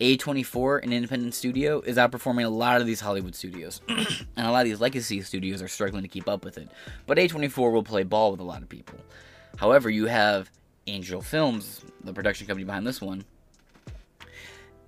[0.00, 3.82] A24, an independent studio, is outperforming a lot of these Hollywood studios.
[3.88, 6.70] and a lot of these legacy studios are struggling to keep up with it.
[7.06, 8.98] But A24 will play ball with a lot of people.
[9.58, 10.50] However, you have
[10.86, 13.24] Angel Films, the production company behind this one,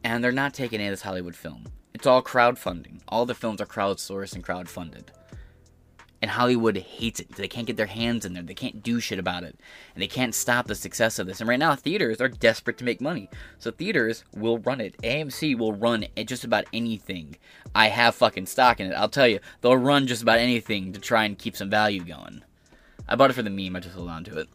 [0.03, 1.67] and they're not taking any of this Hollywood film.
[1.93, 3.01] It's all crowdfunding.
[3.09, 5.09] All the films are crowdsourced and crowdfunded.
[6.23, 7.33] And Hollywood hates it.
[7.33, 8.45] They can't get their hands in there.
[8.45, 9.59] They can't do shit about it.
[9.95, 11.41] And they can't stop the success of this.
[11.41, 13.29] And right now, theaters are desperate to make money.
[13.59, 14.97] So theaters will run it.
[15.03, 17.37] AMC will run just about anything.
[17.75, 18.95] I have fucking stock in it.
[18.95, 22.43] I'll tell you, they'll run just about anything to try and keep some value going.
[23.09, 23.75] I bought it for the meme.
[23.75, 24.49] I just hold on to it.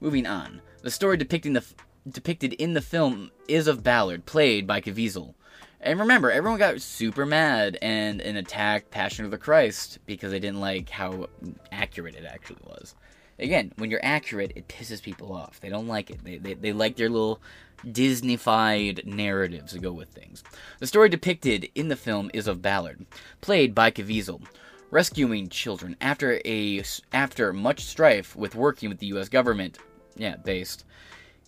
[0.00, 0.60] Moving on.
[0.82, 1.64] The story depicting the
[2.08, 5.34] depicted in the film is of Ballard, played by Caviezel.
[5.80, 10.40] And remember, everyone got super mad and, and attacked Passion of the Christ because they
[10.40, 11.28] didn't like how
[11.70, 12.94] accurate it actually was.
[13.38, 15.60] Again, when you're accurate, it pisses people off.
[15.60, 16.24] They don't like it.
[16.24, 17.40] They, they, they like their little
[17.86, 20.42] Disneyfied narratives to go with things.
[20.80, 23.06] The story depicted in the film is of Ballard,
[23.40, 24.42] played by Caviezel,
[24.90, 29.28] rescuing children after a after much strife with working with the U.S.
[29.28, 29.78] government.
[30.16, 30.84] Yeah, based.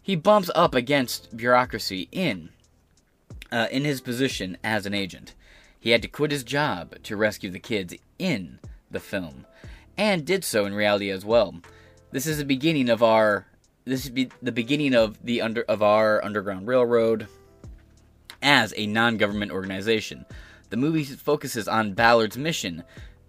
[0.03, 2.51] He bumps up against bureaucracy in
[3.53, 5.35] uh, in his position as an agent.
[5.79, 8.59] He had to quit his job to rescue the kids in
[8.91, 9.47] the film,
[9.97, 11.55] and did so in reality as well.
[12.13, 13.47] This is the beginning of our
[13.85, 17.27] this is be the beginning of the under of our underground railroad
[18.43, 20.27] as a non-government organization.
[20.69, 22.85] The movie focuses on Ballard's mission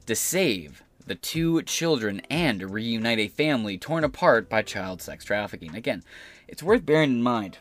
[0.06, 5.76] to save the two children and reunite a family torn apart by child sex trafficking.
[5.76, 6.04] Again,
[6.48, 7.58] it's worth bearing in mind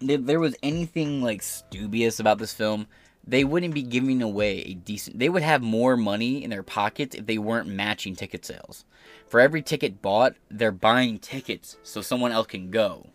[0.00, 2.86] if there was anything like dubious about this film,
[3.26, 5.18] they wouldn't be giving away a decent.
[5.18, 8.84] They would have more money in their pockets if they weren't matching ticket sales.
[9.26, 13.08] For every ticket bought, they're buying tickets so someone else can go.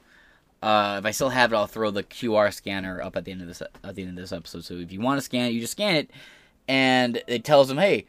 [0.62, 3.42] Uh, if I still have it, I'll throw the QR scanner up at the end
[3.42, 4.64] of this at the end of this episode.
[4.64, 6.12] So if you want to scan it, you just scan it,
[6.68, 8.06] and it tells them, "Hey,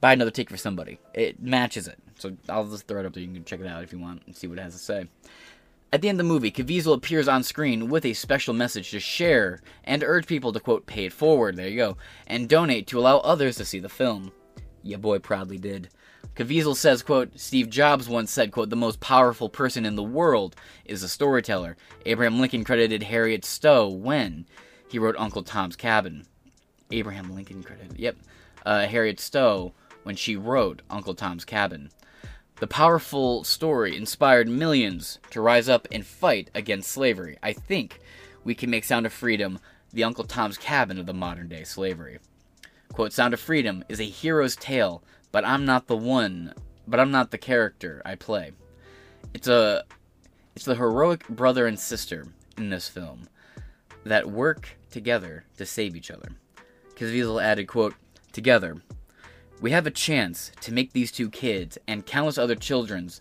[0.00, 1.98] buy another ticket for somebody." It matches it.
[2.18, 3.22] So I'll just throw it up there.
[3.22, 5.08] You can check it out if you want and see what it has to say.
[5.92, 9.00] At the end of the movie, Caviezel appears on screen with a special message to
[9.00, 11.96] share and urge people to quote pay it forward, there you go,
[12.28, 14.30] and donate to allow others to see the film.
[14.84, 15.88] Ya boy proudly did.
[16.36, 20.54] Caviezel says, quote, Steve Jobs once said, quote, the most powerful person in the world
[20.84, 21.76] is a storyteller.
[22.06, 24.46] Abraham Lincoln credited Harriet Stowe when
[24.88, 26.24] he wrote Uncle Tom's Cabin.
[26.92, 28.16] Abraham Lincoln credited, yep,
[28.64, 29.74] uh, Harriet Stowe
[30.04, 31.90] when she wrote Uncle Tom's Cabin.
[32.60, 37.38] The powerful story inspired millions to rise up and fight against slavery.
[37.42, 38.00] I think
[38.44, 39.58] we can make Sound of Freedom
[39.94, 42.18] the Uncle Tom's Cabin of the modern day slavery.
[42.92, 46.52] Quote, Sound of Freedom is a hero's tale, but I'm not the one,
[46.86, 48.52] but I'm not the character I play.
[49.32, 49.84] It's a
[50.54, 52.26] it's the heroic brother and sister
[52.58, 53.28] in this film
[54.04, 56.28] that work together to save each other.
[56.94, 57.94] Caviezel added, quote,
[58.32, 58.82] Together,
[59.60, 63.20] we have a chance to make these two kids and countless other children's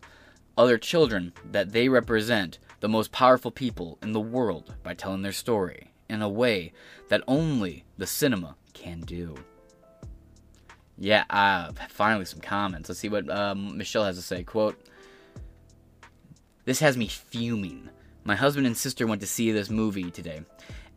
[0.57, 5.31] other children that they represent the most powerful people in the world by telling their
[5.31, 6.73] story in a way
[7.09, 9.35] that only the cinema can do.
[10.97, 12.89] Yeah, uh, finally some comments.
[12.89, 14.43] Let's see what um, Michelle has to say.
[14.43, 14.77] Quote,
[16.65, 17.89] This has me fuming.
[18.25, 20.41] My husband and sister went to see this movie today,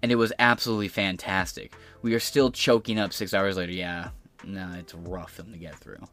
[0.03, 1.73] and it was absolutely fantastic.
[2.03, 3.73] We are still choking up six hours later.
[3.73, 4.09] Yeah,
[4.45, 6.05] no, it's a rough film to get through.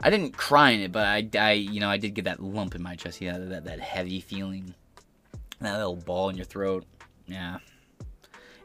[0.00, 2.74] I didn't cry in it, but I, I, you know, I did get that lump
[2.74, 3.20] in my chest.
[3.20, 4.74] Yeah, that that heavy feeling,
[5.60, 6.84] that little ball in your throat.
[7.26, 7.58] Yeah,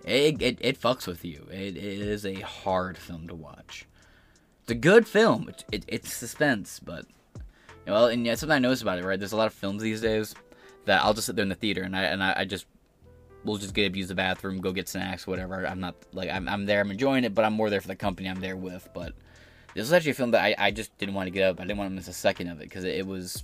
[0.04, 1.48] it it, it fucks with you.
[1.52, 3.86] It, it is a hard film to watch.
[4.62, 5.50] It's a good film.
[5.50, 7.06] It, it it's suspense, but
[7.86, 9.06] well, and yeah, something I noticed about it.
[9.06, 10.36] Right, there's a lot of films these days
[10.86, 12.66] that I'll just sit there in the theater and I and I, I just
[13.46, 15.66] we'll just get up, use the bathroom, go get snacks, whatever.
[15.66, 17.96] I'm not like I'm, I'm there, I'm enjoying it, but I'm more there for the
[17.96, 18.90] company I'm there with.
[18.94, 19.14] But
[19.76, 21.60] this is actually a film that I, I just didn't want to get up.
[21.60, 23.44] I didn't want to miss a second of it because it, it, was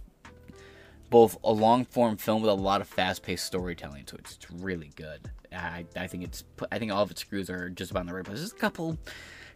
[1.10, 4.50] both a long form film with a lot of fast paced storytelling, so it's, it's
[4.50, 5.30] really good.
[5.54, 8.14] I, I think it's I think all of its screws are just about in the
[8.14, 8.40] right place.
[8.40, 8.98] There's a couple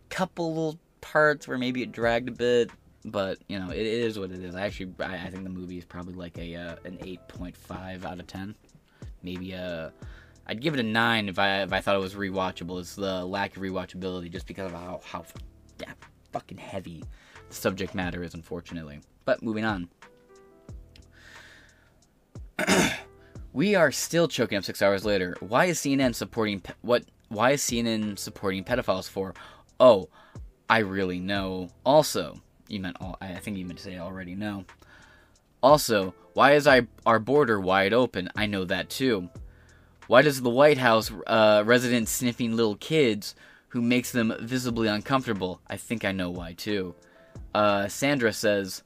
[0.09, 2.71] couple little parts where maybe it dragged a bit,
[3.05, 4.55] but you know it, it is what it is.
[4.55, 8.05] I actually I, think the movie is probably like a uh, an eight point five
[8.05, 8.55] out of ten,
[9.23, 9.93] maybe a
[10.47, 12.79] I'd give it a nine if I if I thought it was rewatchable.
[12.79, 15.25] It's the lack of rewatchability just because of how how
[16.31, 17.03] fucking heavy
[17.49, 18.99] the subject matter is, unfortunately.
[19.25, 19.89] But moving on.
[23.53, 25.35] we are still choking up six hours later.
[25.39, 27.05] Why is CNN supporting pe- what?
[27.29, 29.33] Why is CNN supporting pedophiles for?
[29.79, 30.09] Oh,
[30.69, 31.69] I really know.
[31.83, 33.17] Also, you meant all.
[33.19, 34.65] I think you meant to say already know.
[35.63, 38.29] Also, why is I, our border wide open?
[38.35, 39.29] I know that too.
[40.07, 43.35] Why does the White House uh, resident sniffing little kids
[43.69, 45.61] who makes them visibly uncomfortable?
[45.67, 46.95] I think I know why too.
[47.53, 48.83] Uh, Sandra says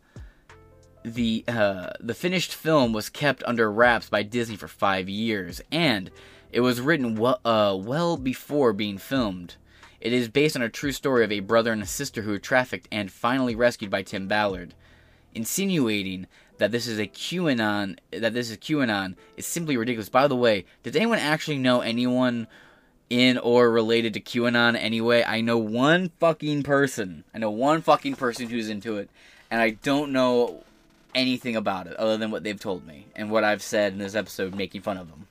[1.03, 6.09] the uh, the finished film was kept under wraps by Disney for five years, and
[6.51, 9.55] it was written well, uh, well before being filmed.
[9.99, 12.39] It is based on a true story of a brother and a sister who were
[12.39, 14.73] trafficked and finally rescued by Tim Ballard,
[15.35, 16.27] insinuating
[16.59, 20.09] that this is a QAnon, that this is QAnon, is simply ridiculous.
[20.09, 22.47] By the way, does anyone actually know anyone
[23.09, 25.23] in or related to QAnon anyway?
[25.23, 27.23] I know one fucking person.
[27.33, 29.09] I know one fucking person who's into it,
[29.49, 30.63] and I don't know
[31.15, 34.13] anything about it other than what they've told me and what I've said in this
[34.13, 35.27] episode making fun of them.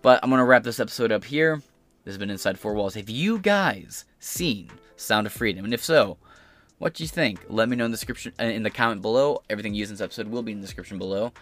[0.00, 1.56] But I'm gonna wrap this episode up here.
[2.04, 2.94] This has been Inside Four Walls.
[2.94, 5.64] Have you guys seen Sound of Freedom?
[5.64, 6.18] And if so,
[6.82, 7.38] what do you think?
[7.48, 9.40] Let me know in the description uh, in the comment below.
[9.48, 11.32] Everything used in this episode will be in the description below.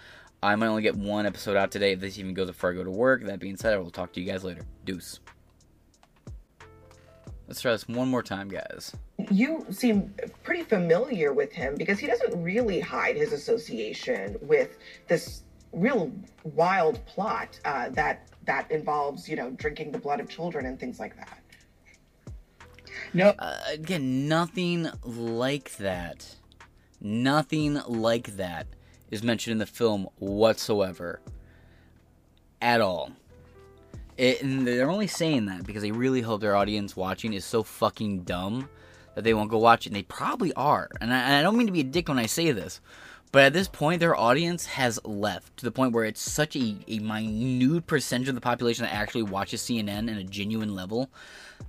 [0.42, 2.84] I might only get one episode out today if this even goes before I go
[2.84, 3.24] to work.
[3.24, 4.66] That being said, I will talk to you guys later.
[4.84, 5.20] Deuce.
[7.48, 8.94] Let's try this one more time, guys.
[9.30, 14.76] You seem pretty familiar with him because he doesn't really hide his association with
[15.08, 16.12] this real
[16.44, 21.00] wild plot uh, that that involves, you know, drinking the blood of children and things
[21.00, 21.39] like that.
[23.12, 23.34] No.
[23.38, 26.36] Uh, again, nothing like that.
[27.00, 28.66] Nothing like that
[29.10, 31.20] is mentioned in the film whatsoever.
[32.62, 33.12] At all.
[34.16, 37.62] It, and they're only saying that because they really hope their audience watching is so
[37.62, 38.68] fucking dumb
[39.14, 39.90] that they won't go watch it.
[39.90, 40.90] And they probably are.
[41.00, 42.80] And I, and I don't mean to be a dick when I say this.
[43.32, 46.76] But at this point, their audience has left to the point where it's such a,
[46.88, 51.10] a minute percentage of the population that actually watches CNN in a genuine level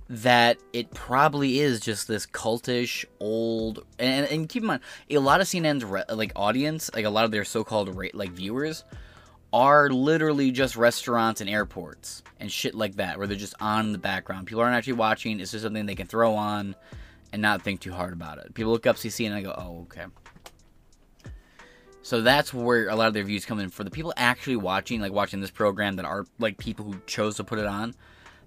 [0.08, 5.40] that it probably is just this cultish old and, and keep in mind a lot
[5.40, 8.84] of CNN's re, like audience like a lot of their so-called rate like viewers
[9.52, 13.92] are literally just restaurants and airports and shit like that where they're just on in
[13.92, 14.46] the background.
[14.46, 15.40] People aren't actually watching.
[15.40, 16.74] It's just something they can throw on
[17.32, 18.54] and not think too hard about it?
[18.54, 20.06] People look up CC and they go oh okay
[22.02, 25.00] so that's where a lot of their views come in for the people actually watching
[25.00, 27.94] like watching this program that are like people who chose to put it on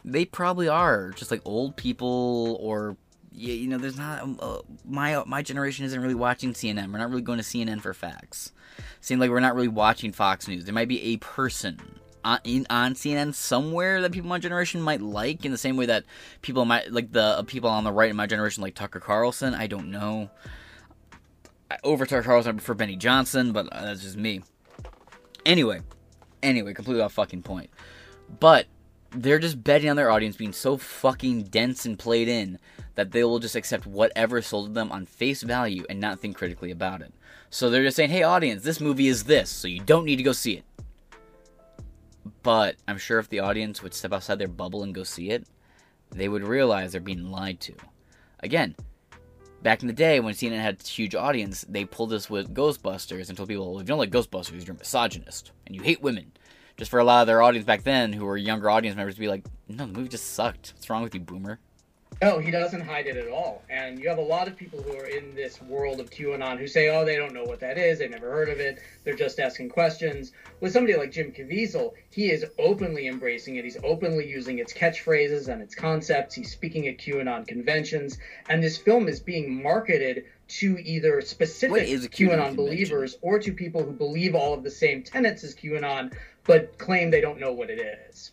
[0.05, 2.95] they probably are just like old people or
[3.31, 6.91] you know there's not uh, my my generation isn't really watching CNN.
[6.91, 8.53] We're not really going to CNN for facts.
[9.01, 10.65] Seems like we're not really watching Fox News.
[10.65, 14.81] There might be a person on, in, on CNN somewhere that people in my generation
[14.81, 16.05] might like in the same way that
[16.41, 19.53] people might like the uh, people on the right in my generation like Tucker Carlson.
[19.53, 20.29] I don't know.
[21.83, 24.41] Over Tucker Carlson for Benny Johnson, but uh, that's just me.
[25.45, 25.81] Anyway,
[26.41, 27.69] anyway, completely off fucking point.
[28.39, 28.67] But
[29.11, 32.59] they're just betting on their audience being so fucking dense and played in
[32.95, 36.35] that they will just accept whatever sold to them on face value and not think
[36.37, 37.13] critically about it.
[37.49, 40.23] So they're just saying, hey, audience, this movie is this, so you don't need to
[40.23, 40.65] go see it.
[42.43, 45.47] But I'm sure if the audience would step outside their bubble and go see it,
[46.11, 47.73] they would realize they're being lied to.
[48.39, 48.75] Again,
[49.65, 53.35] back in the day when CNN had huge audience, they pulled this with Ghostbusters and
[53.35, 56.31] told people, well, if you don't like Ghostbusters, you're a misogynist and you hate women.
[56.77, 59.19] Just for a lot of their audience back then, who were younger audience members, to
[59.19, 60.73] be like, no, the movie just sucked.
[60.75, 61.59] What's wrong with you, boomer?
[62.21, 63.63] No, he doesn't hide it at all.
[63.69, 66.67] And you have a lot of people who are in this world of QAnon who
[66.67, 67.99] say, oh, they don't know what that is.
[67.99, 68.79] They've never heard of it.
[69.03, 70.31] They're just asking questions.
[70.61, 73.65] With somebody like Jim Caviezel, he is openly embracing it.
[73.65, 76.35] He's openly using its catchphrases and its concepts.
[76.35, 78.17] He's speaking at QAnon conventions.
[78.47, 83.83] And this film is being marketed to either specific QAnon, QAnon believers or to people
[83.83, 86.13] who believe all of the same tenets as QAnon,
[86.45, 88.31] but claim they don't know what it is.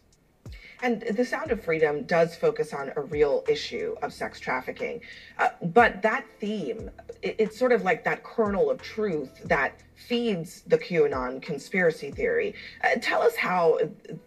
[0.82, 5.00] And The Sound of Freedom does focus on a real issue of sex trafficking.
[5.38, 6.90] Uh, but that theme,
[7.22, 12.54] it, it's sort of like that kernel of truth that feeds the QAnon conspiracy theory.
[12.82, 13.78] Uh, tell us how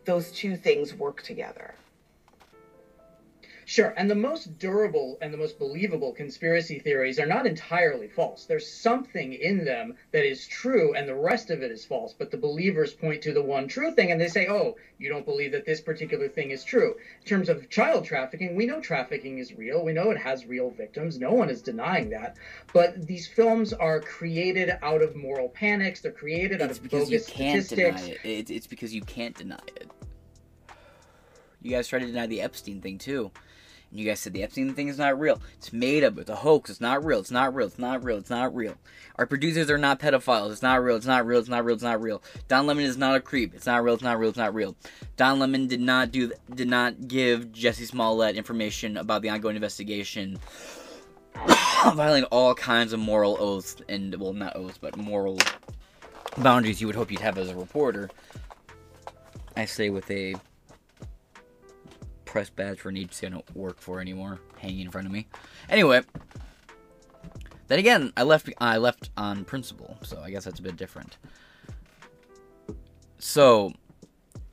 [0.06, 1.76] those two things work together.
[3.66, 3.94] Sure.
[3.98, 8.46] And the most durable and the most believable conspiracy theories are not entirely false.
[8.46, 12.14] There's something in them that is true and the rest of it is false.
[12.14, 15.26] But the believers point to the one true thing and they say, oh, you don't
[15.26, 16.96] believe that this particular thing is true.
[17.22, 19.84] In terms of child trafficking, we know trafficking is real.
[19.84, 21.18] We know it has real victims.
[21.18, 22.38] No one is denying that.
[22.72, 26.02] But these films are created out of moral panics.
[26.02, 28.02] They're created out It's of bogus can't statistics.
[28.04, 28.20] deny it.
[28.24, 29.90] It's, it's because you can't deny it.
[31.64, 33.32] You guys tried to deny the Epstein thing too.
[33.92, 35.42] And you guys said the Epstein thing is not real.
[35.58, 36.18] It's made up.
[36.18, 36.70] It's a hoax.
[36.70, 37.20] It's not real.
[37.20, 37.68] It's not real.
[37.68, 38.18] It's not real.
[38.18, 38.76] It's not real.
[39.18, 40.52] Our producers are not pedophiles.
[40.52, 40.98] It's not real.
[40.98, 41.40] It's not real.
[41.40, 41.76] It's not real.
[41.76, 42.22] It's not real.
[42.48, 43.56] Don Lemon is not a creep.
[43.56, 43.94] It's not real.
[43.94, 44.30] It's not real.
[44.30, 44.76] It's not real.
[45.16, 46.32] Don Lemon did not do.
[46.54, 50.38] Did not give Jussie Smollett information about the ongoing investigation,
[51.94, 55.38] violating all kinds of moral oaths and well, not oaths, but moral
[56.38, 58.10] boundaries you would hope you'd have as a reporter.
[59.56, 60.36] I say with a
[62.36, 65.26] press badge for an agency I don't work for anymore hanging in front of me.
[65.70, 66.02] Anyway,
[67.70, 71.16] then again, I left I left on principle, so I guess that's a bit different.
[73.20, 73.72] So,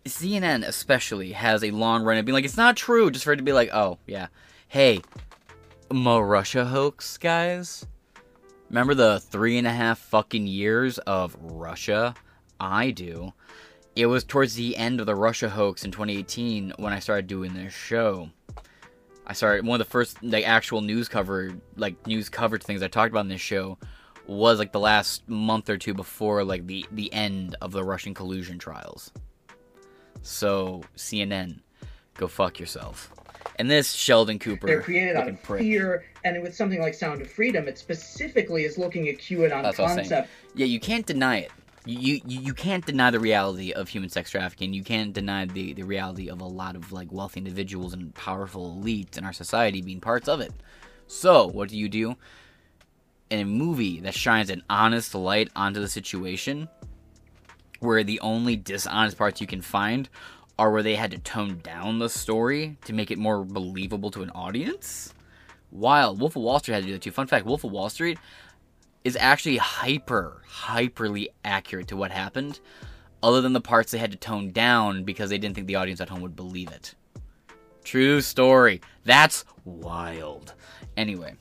[0.05, 3.39] CNN especially has a long run of being like, it's not true, just for it
[3.39, 4.29] to be like, oh yeah,
[4.69, 5.01] hey,
[5.93, 7.85] Mo Russia hoax, guys.
[8.71, 12.15] Remember the three and a half fucking years of Russia?
[12.61, 13.33] I do.
[13.95, 17.53] It was towards the end of the Russia hoax in 2018 when I started doing
[17.53, 18.31] this show.
[19.27, 22.89] I started one of the first like actual news cover like news coverage things I
[22.89, 23.79] talked about in this show
[24.27, 28.15] was like the last month or two before like the the end of the Russian
[28.15, 29.13] collusion trials.
[30.23, 31.61] So CNN,
[32.15, 33.13] go fuck yourself.
[33.59, 35.61] And this Sheldon Cooper They're created out of prick.
[35.61, 39.79] fear, and with something like Sound of Freedom, it specifically is looking at QAnon That's
[39.79, 40.31] what I was concept.
[40.55, 41.51] Yeah, you can't deny it.
[41.85, 44.73] You, you can't deny the reality of human sex trafficking.
[44.73, 48.81] You can't deny the, the reality of a lot of like wealthy individuals and powerful
[48.81, 50.53] elites in our society being parts of it.
[51.09, 52.17] So what do you do?
[53.31, 56.69] In a movie that shines an honest light onto the situation,
[57.81, 60.09] where the only dishonest parts you can find
[60.59, 64.23] are where they had to tone down the story to make it more believable to
[64.23, 65.13] an audience.
[65.71, 67.11] While Wolf of Wall Street had to do that too.
[67.11, 68.19] Fun fact: Wolf of Wall Street
[69.05, 72.61] is actually hyper, hyperly accurate to what happened,
[73.23, 76.01] other than the parts they had to tone down because they didn't think the audience
[76.01, 76.95] at home would believe it.
[77.85, 78.81] True story.
[79.05, 80.55] That's wild.
[80.97, 81.35] Anyway.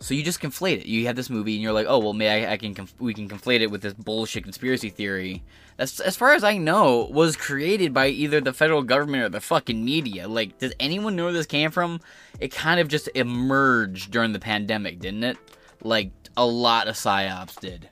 [0.00, 0.86] So you just conflate it.
[0.86, 3.14] You have this movie, and you're like, "Oh, well, maybe I, I can conf- we
[3.14, 5.42] can conflate it with this bullshit conspiracy theory."
[5.76, 9.40] That's as far as I know, was created by either the federal government or the
[9.40, 10.28] fucking media.
[10.28, 12.00] Like, does anyone know where this came from?
[12.38, 15.36] It kind of just emerged during the pandemic, didn't it?
[15.82, 17.88] Like a lot of psyops did.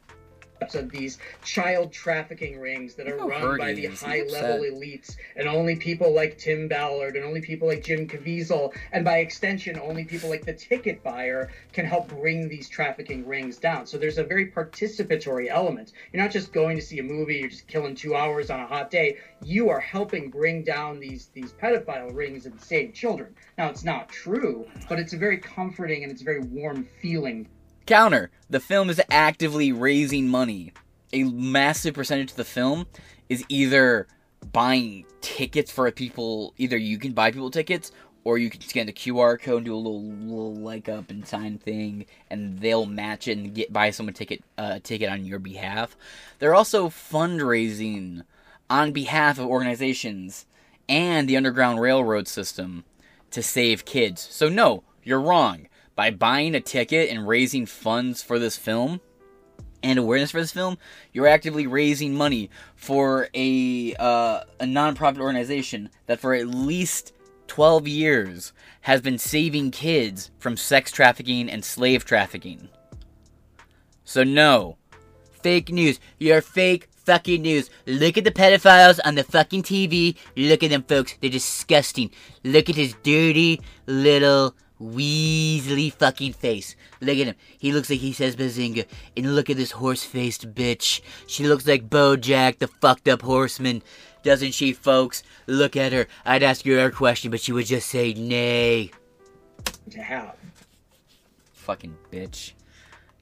[0.74, 5.48] Of these child trafficking rings that are People run by the high level elites and
[5.48, 10.04] only people like Tim Ballard and only people like Jim Caviezel and by extension only
[10.04, 13.86] people like the ticket buyer can help bring these trafficking rings down.
[13.86, 15.92] So there's a very participatory element.
[16.12, 18.66] You're not just going to see a movie, you're just killing 2 hours on a
[18.66, 19.18] hot day.
[19.42, 23.34] You are helping bring down these these pedophile rings and save children.
[23.58, 27.48] Now it's not true, but it's a very comforting and it's a very warm feeling
[27.86, 28.30] Counter.
[28.48, 30.72] The film is actively raising money.
[31.12, 32.86] A massive percentage of the film
[33.28, 34.06] is either
[34.52, 37.92] buying tickets for people, either you can buy people tickets
[38.24, 41.26] or you can scan the QR code and do a little little like up and
[41.26, 45.24] sign thing, and they'll match it and get buy someone a ticket uh, ticket on
[45.24, 45.96] your behalf.
[46.38, 48.22] They're also fundraising
[48.70, 50.46] on behalf of organizations
[50.88, 52.84] and the Underground Railroad system
[53.30, 54.20] to save kids.
[54.30, 55.66] So no, you're wrong.
[55.94, 59.00] By buying a ticket and raising funds for this film
[59.82, 60.78] and awareness for this film,
[61.12, 67.12] you're actively raising money for a uh, a nonprofit organization that for at least
[67.48, 72.68] 12 years has been saving kids from sex trafficking and slave trafficking.
[74.04, 74.78] So, no.
[75.30, 76.00] Fake news.
[76.18, 77.68] You're fake fucking news.
[77.86, 80.16] Look at the pedophiles on the fucking TV.
[80.36, 81.16] Look at them, folks.
[81.20, 82.10] They're disgusting.
[82.44, 86.74] Look at his dirty little Weasley fucking face.
[87.00, 87.34] Look at him.
[87.58, 88.86] He looks like he says Bazinga.
[89.16, 91.00] And look at this horse faced bitch.
[91.26, 93.82] She looks like Bojack, the fucked up horseman.
[94.22, 95.22] Doesn't she, folks?
[95.46, 96.06] Look at her.
[96.24, 98.90] I'd ask you her a question, but she would just say nay.
[99.90, 100.36] To have.
[101.52, 102.52] Fucking bitch.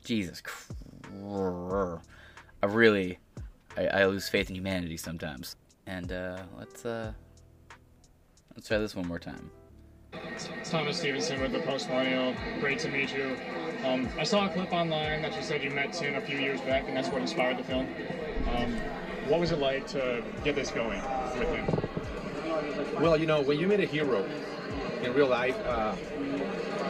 [0.02, 0.72] Jesus Christ.
[2.62, 3.18] I really,
[3.76, 5.56] I, I lose faith in humanity sometimes.
[5.86, 7.12] And uh, let's uh,
[8.54, 9.50] let's try this one more time.
[10.12, 11.88] It's Thomas Stevenson with the Post.
[12.60, 13.36] Great to meet you.
[13.84, 16.60] Um, I saw a clip online that you said you met Tim a few years
[16.62, 17.86] back, and that's what inspired the film.
[18.54, 18.72] Um,
[19.28, 21.00] what was it like to get this going
[21.38, 23.00] with him?
[23.00, 24.24] Well, you know, when you meet a hero
[25.02, 25.94] in real life, uh,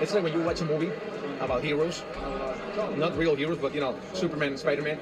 [0.01, 0.91] it's like when you watch a movie
[1.41, 2.03] about heroes,
[2.97, 4.99] not real heroes, but you know, Superman, Spider-Man.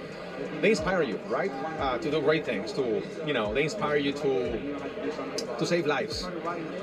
[0.60, 2.72] They inspire you, right, uh, to do great things.
[2.72, 4.58] To you know, they inspire you to
[5.58, 6.26] to save lives.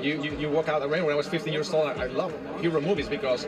[0.00, 0.80] You you, you walk out.
[0.82, 3.46] I remember when I was 15 years old, I, I loved hero movies because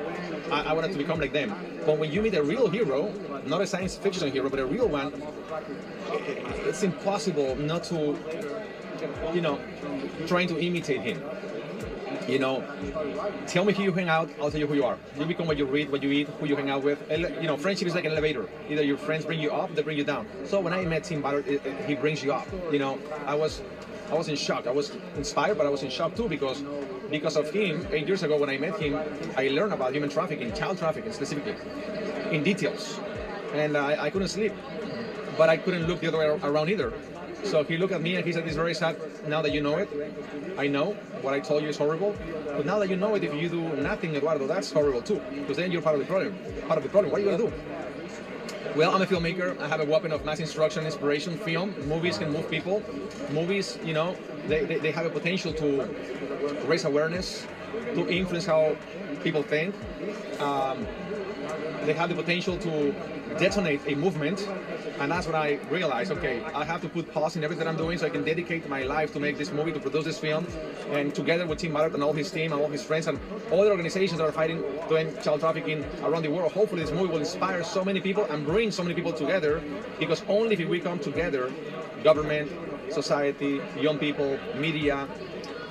[0.50, 1.54] I, I wanted to become like them.
[1.86, 3.12] But when you meet a real hero,
[3.46, 5.12] not a science fiction hero, but a real one,
[6.12, 8.18] it, it's impossible not to,
[9.32, 9.58] you know,
[10.26, 11.22] trying to imitate him.
[12.28, 12.62] You know,
[13.46, 14.98] tell me who you hang out, I'll tell you who you are.
[15.18, 16.98] You become what you read, what you eat, who you hang out with.
[17.10, 18.46] You know, friendship is like an elevator.
[18.68, 20.26] Either your friends bring you up, they bring you down.
[20.44, 22.46] So when I met Tim Ballard, it, it- he brings you up.
[22.70, 23.62] You know, I was,
[24.10, 24.66] I was in shock.
[24.66, 26.62] I was inspired, but I was in shock too because,
[27.10, 27.86] because of him.
[27.92, 29.00] Eight years ago, when I met him,
[29.38, 31.56] I learned about human trafficking, child trafficking specifically,
[32.30, 33.00] in details,
[33.54, 34.52] and I, I couldn't sleep.
[35.38, 36.92] But I couldn't look the other way around either.
[37.44, 38.96] So he looked at me and he said, "It's very sad.
[39.26, 39.88] Now that you know it,
[40.58, 42.14] I know what I told you is horrible.
[42.46, 45.20] But now that you know it, if you do nothing, Eduardo, that's horrible too.
[45.30, 46.36] Because then you're part of the problem.
[46.66, 47.10] Part of the problem.
[47.12, 47.52] What are you gonna do?"
[48.76, 49.58] Well, I'm a filmmaker.
[49.60, 51.74] I have a weapon of mass instruction, inspiration, film.
[51.88, 52.82] Movies can move people.
[53.32, 54.14] Movies, you know,
[54.46, 55.88] they, they, they have a potential to
[56.66, 57.46] raise awareness,
[57.94, 58.76] to influence how
[59.24, 59.74] people think.
[60.40, 60.86] Um,
[61.84, 62.94] they have the potential to
[63.38, 64.48] detonate a movement.
[65.00, 67.98] And that's when I realized, okay, I have to put pause in everything I'm doing
[67.98, 70.46] so I can dedicate my life to make this movie, to produce this film.
[70.90, 73.18] And together with Tim Ballard and all his team and all his friends and
[73.50, 77.08] all the organizations that are fighting doing child trafficking around the world, hopefully this movie
[77.08, 79.62] will inspire so many people and bring so many people together
[79.98, 81.52] because only if we come together,
[82.02, 82.50] government,
[82.90, 85.06] society, young people, media,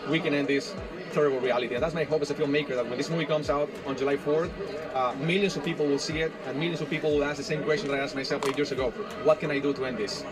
[0.09, 0.73] we can end this
[1.13, 1.75] terrible reality.
[1.75, 4.17] And that's my hope as a filmmaker that when this movie comes out on July
[4.17, 4.51] 4th,
[4.93, 7.63] uh, millions of people will see it and millions of people will ask the same
[7.63, 8.91] question that I asked myself eight years ago.
[9.23, 10.23] What can I do to end this?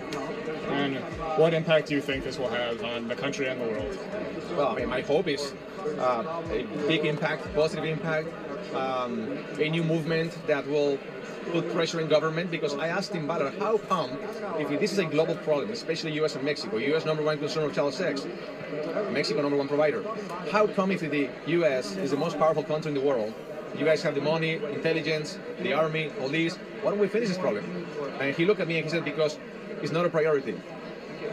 [0.70, 0.98] And
[1.38, 3.98] what impact do you think this will have on the country and the world?
[4.58, 5.54] Well, I mean, my hope is
[6.00, 8.28] uh, a big impact, positive impact,
[8.76, 10.98] um, a new movement that will
[11.52, 14.12] put pressure in government because I asked Tim Ballard, how come,
[14.58, 17.76] if this is a global problem, especially US and Mexico, US number one consumer of
[17.76, 18.26] child sex,
[19.12, 20.04] Mexico number one provider,
[20.52, 23.34] how come if the US is the most powerful country in the world,
[23.78, 27.66] you guys have the money, intelligence, the army, police, why don't we finish this problem?
[28.20, 29.38] And he looked at me and he said, because
[29.82, 30.56] it's not a priority.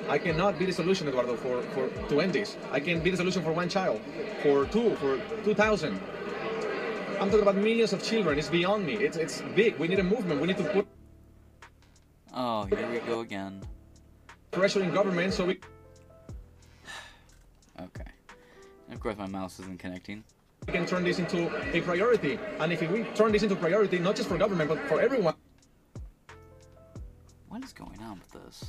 [0.09, 2.57] I cannot be the solution, Eduardo, for, for to end this.
[2.72, 4.01] I can be the solution for one child,
[4.43, 6.01] for two, for 2,000.
[7.23, 8.37] I'm talking about millions of children.
[8.37, 8.95] It's beyond me.
[8.95, 9.79] It's, it's big.
[9.79, 10.41] We need a movement.
[10.41, 10.89] We need to put
[12.35, 13.62] Oh, here we go again.
[14.51, 15.61] pressure in government so we
[17.81, 18.11] Okay.
[18.89, 20.25] And of course, my mouse isn't connecting.
[20.66, 22.41] We can turn this into a priority.
[22.59, 25.35] And if we turn this into priority, not just for government, but for everyone,
[27.49, 28.64] What is going on with this?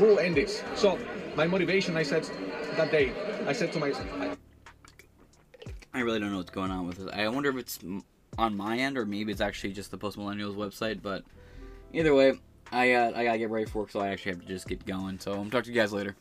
[0.00, 0.64] we will end this.
[0.74, 0.98] So
[1.36, 2.28] my motivation, I said
[2.76, 3.12] that day,
[3.46, 4.35] I said to myself, I
[6.00, 7.12] really don't know what's going on with it.
[7.12, 7.78] I wonder if it's
[8.38, 11.02] on my end or maybe it's actually just the Post Millennials website.
[11.02, 11.24] But
[11.92, 12.34] either way,
[12.72, 14.84] I uh, I gotta get ready for work, so I actually have to just get
[14.84, 15.18] going.
[15.18, 16.16] So I'm talk to you guys later.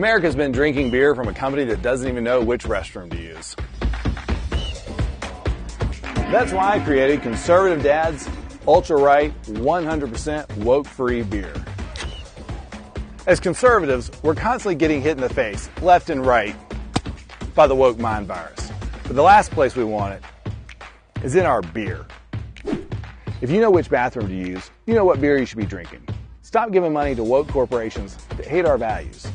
[0.00, 3.54] America's been drinking beer from a company that doesn't even know which restroom to use.
[6.32, 8.26] That's why I created Conservative Dad's
[8.66, 11.52] Ultra Right 100% woke free beer.
[13.26, 16.56] As conservatives, we're constantly getting hit in the face, left and right,
[17.54, 18.72] by the woke mind virus.
[19.02, 20.24] But the last place we want it
[21.22, 22.06] is in our beer.
[23.42, 26.08] If you know which bathroom to use, you know what beer you should be drinking.
[26.40, 29.30] Stop giving money to woke corporations that hate our values.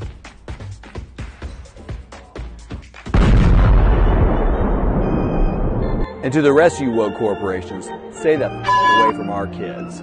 [6.25, 10.01] And to the rest of you woke corporations, stay the f- away from our kids.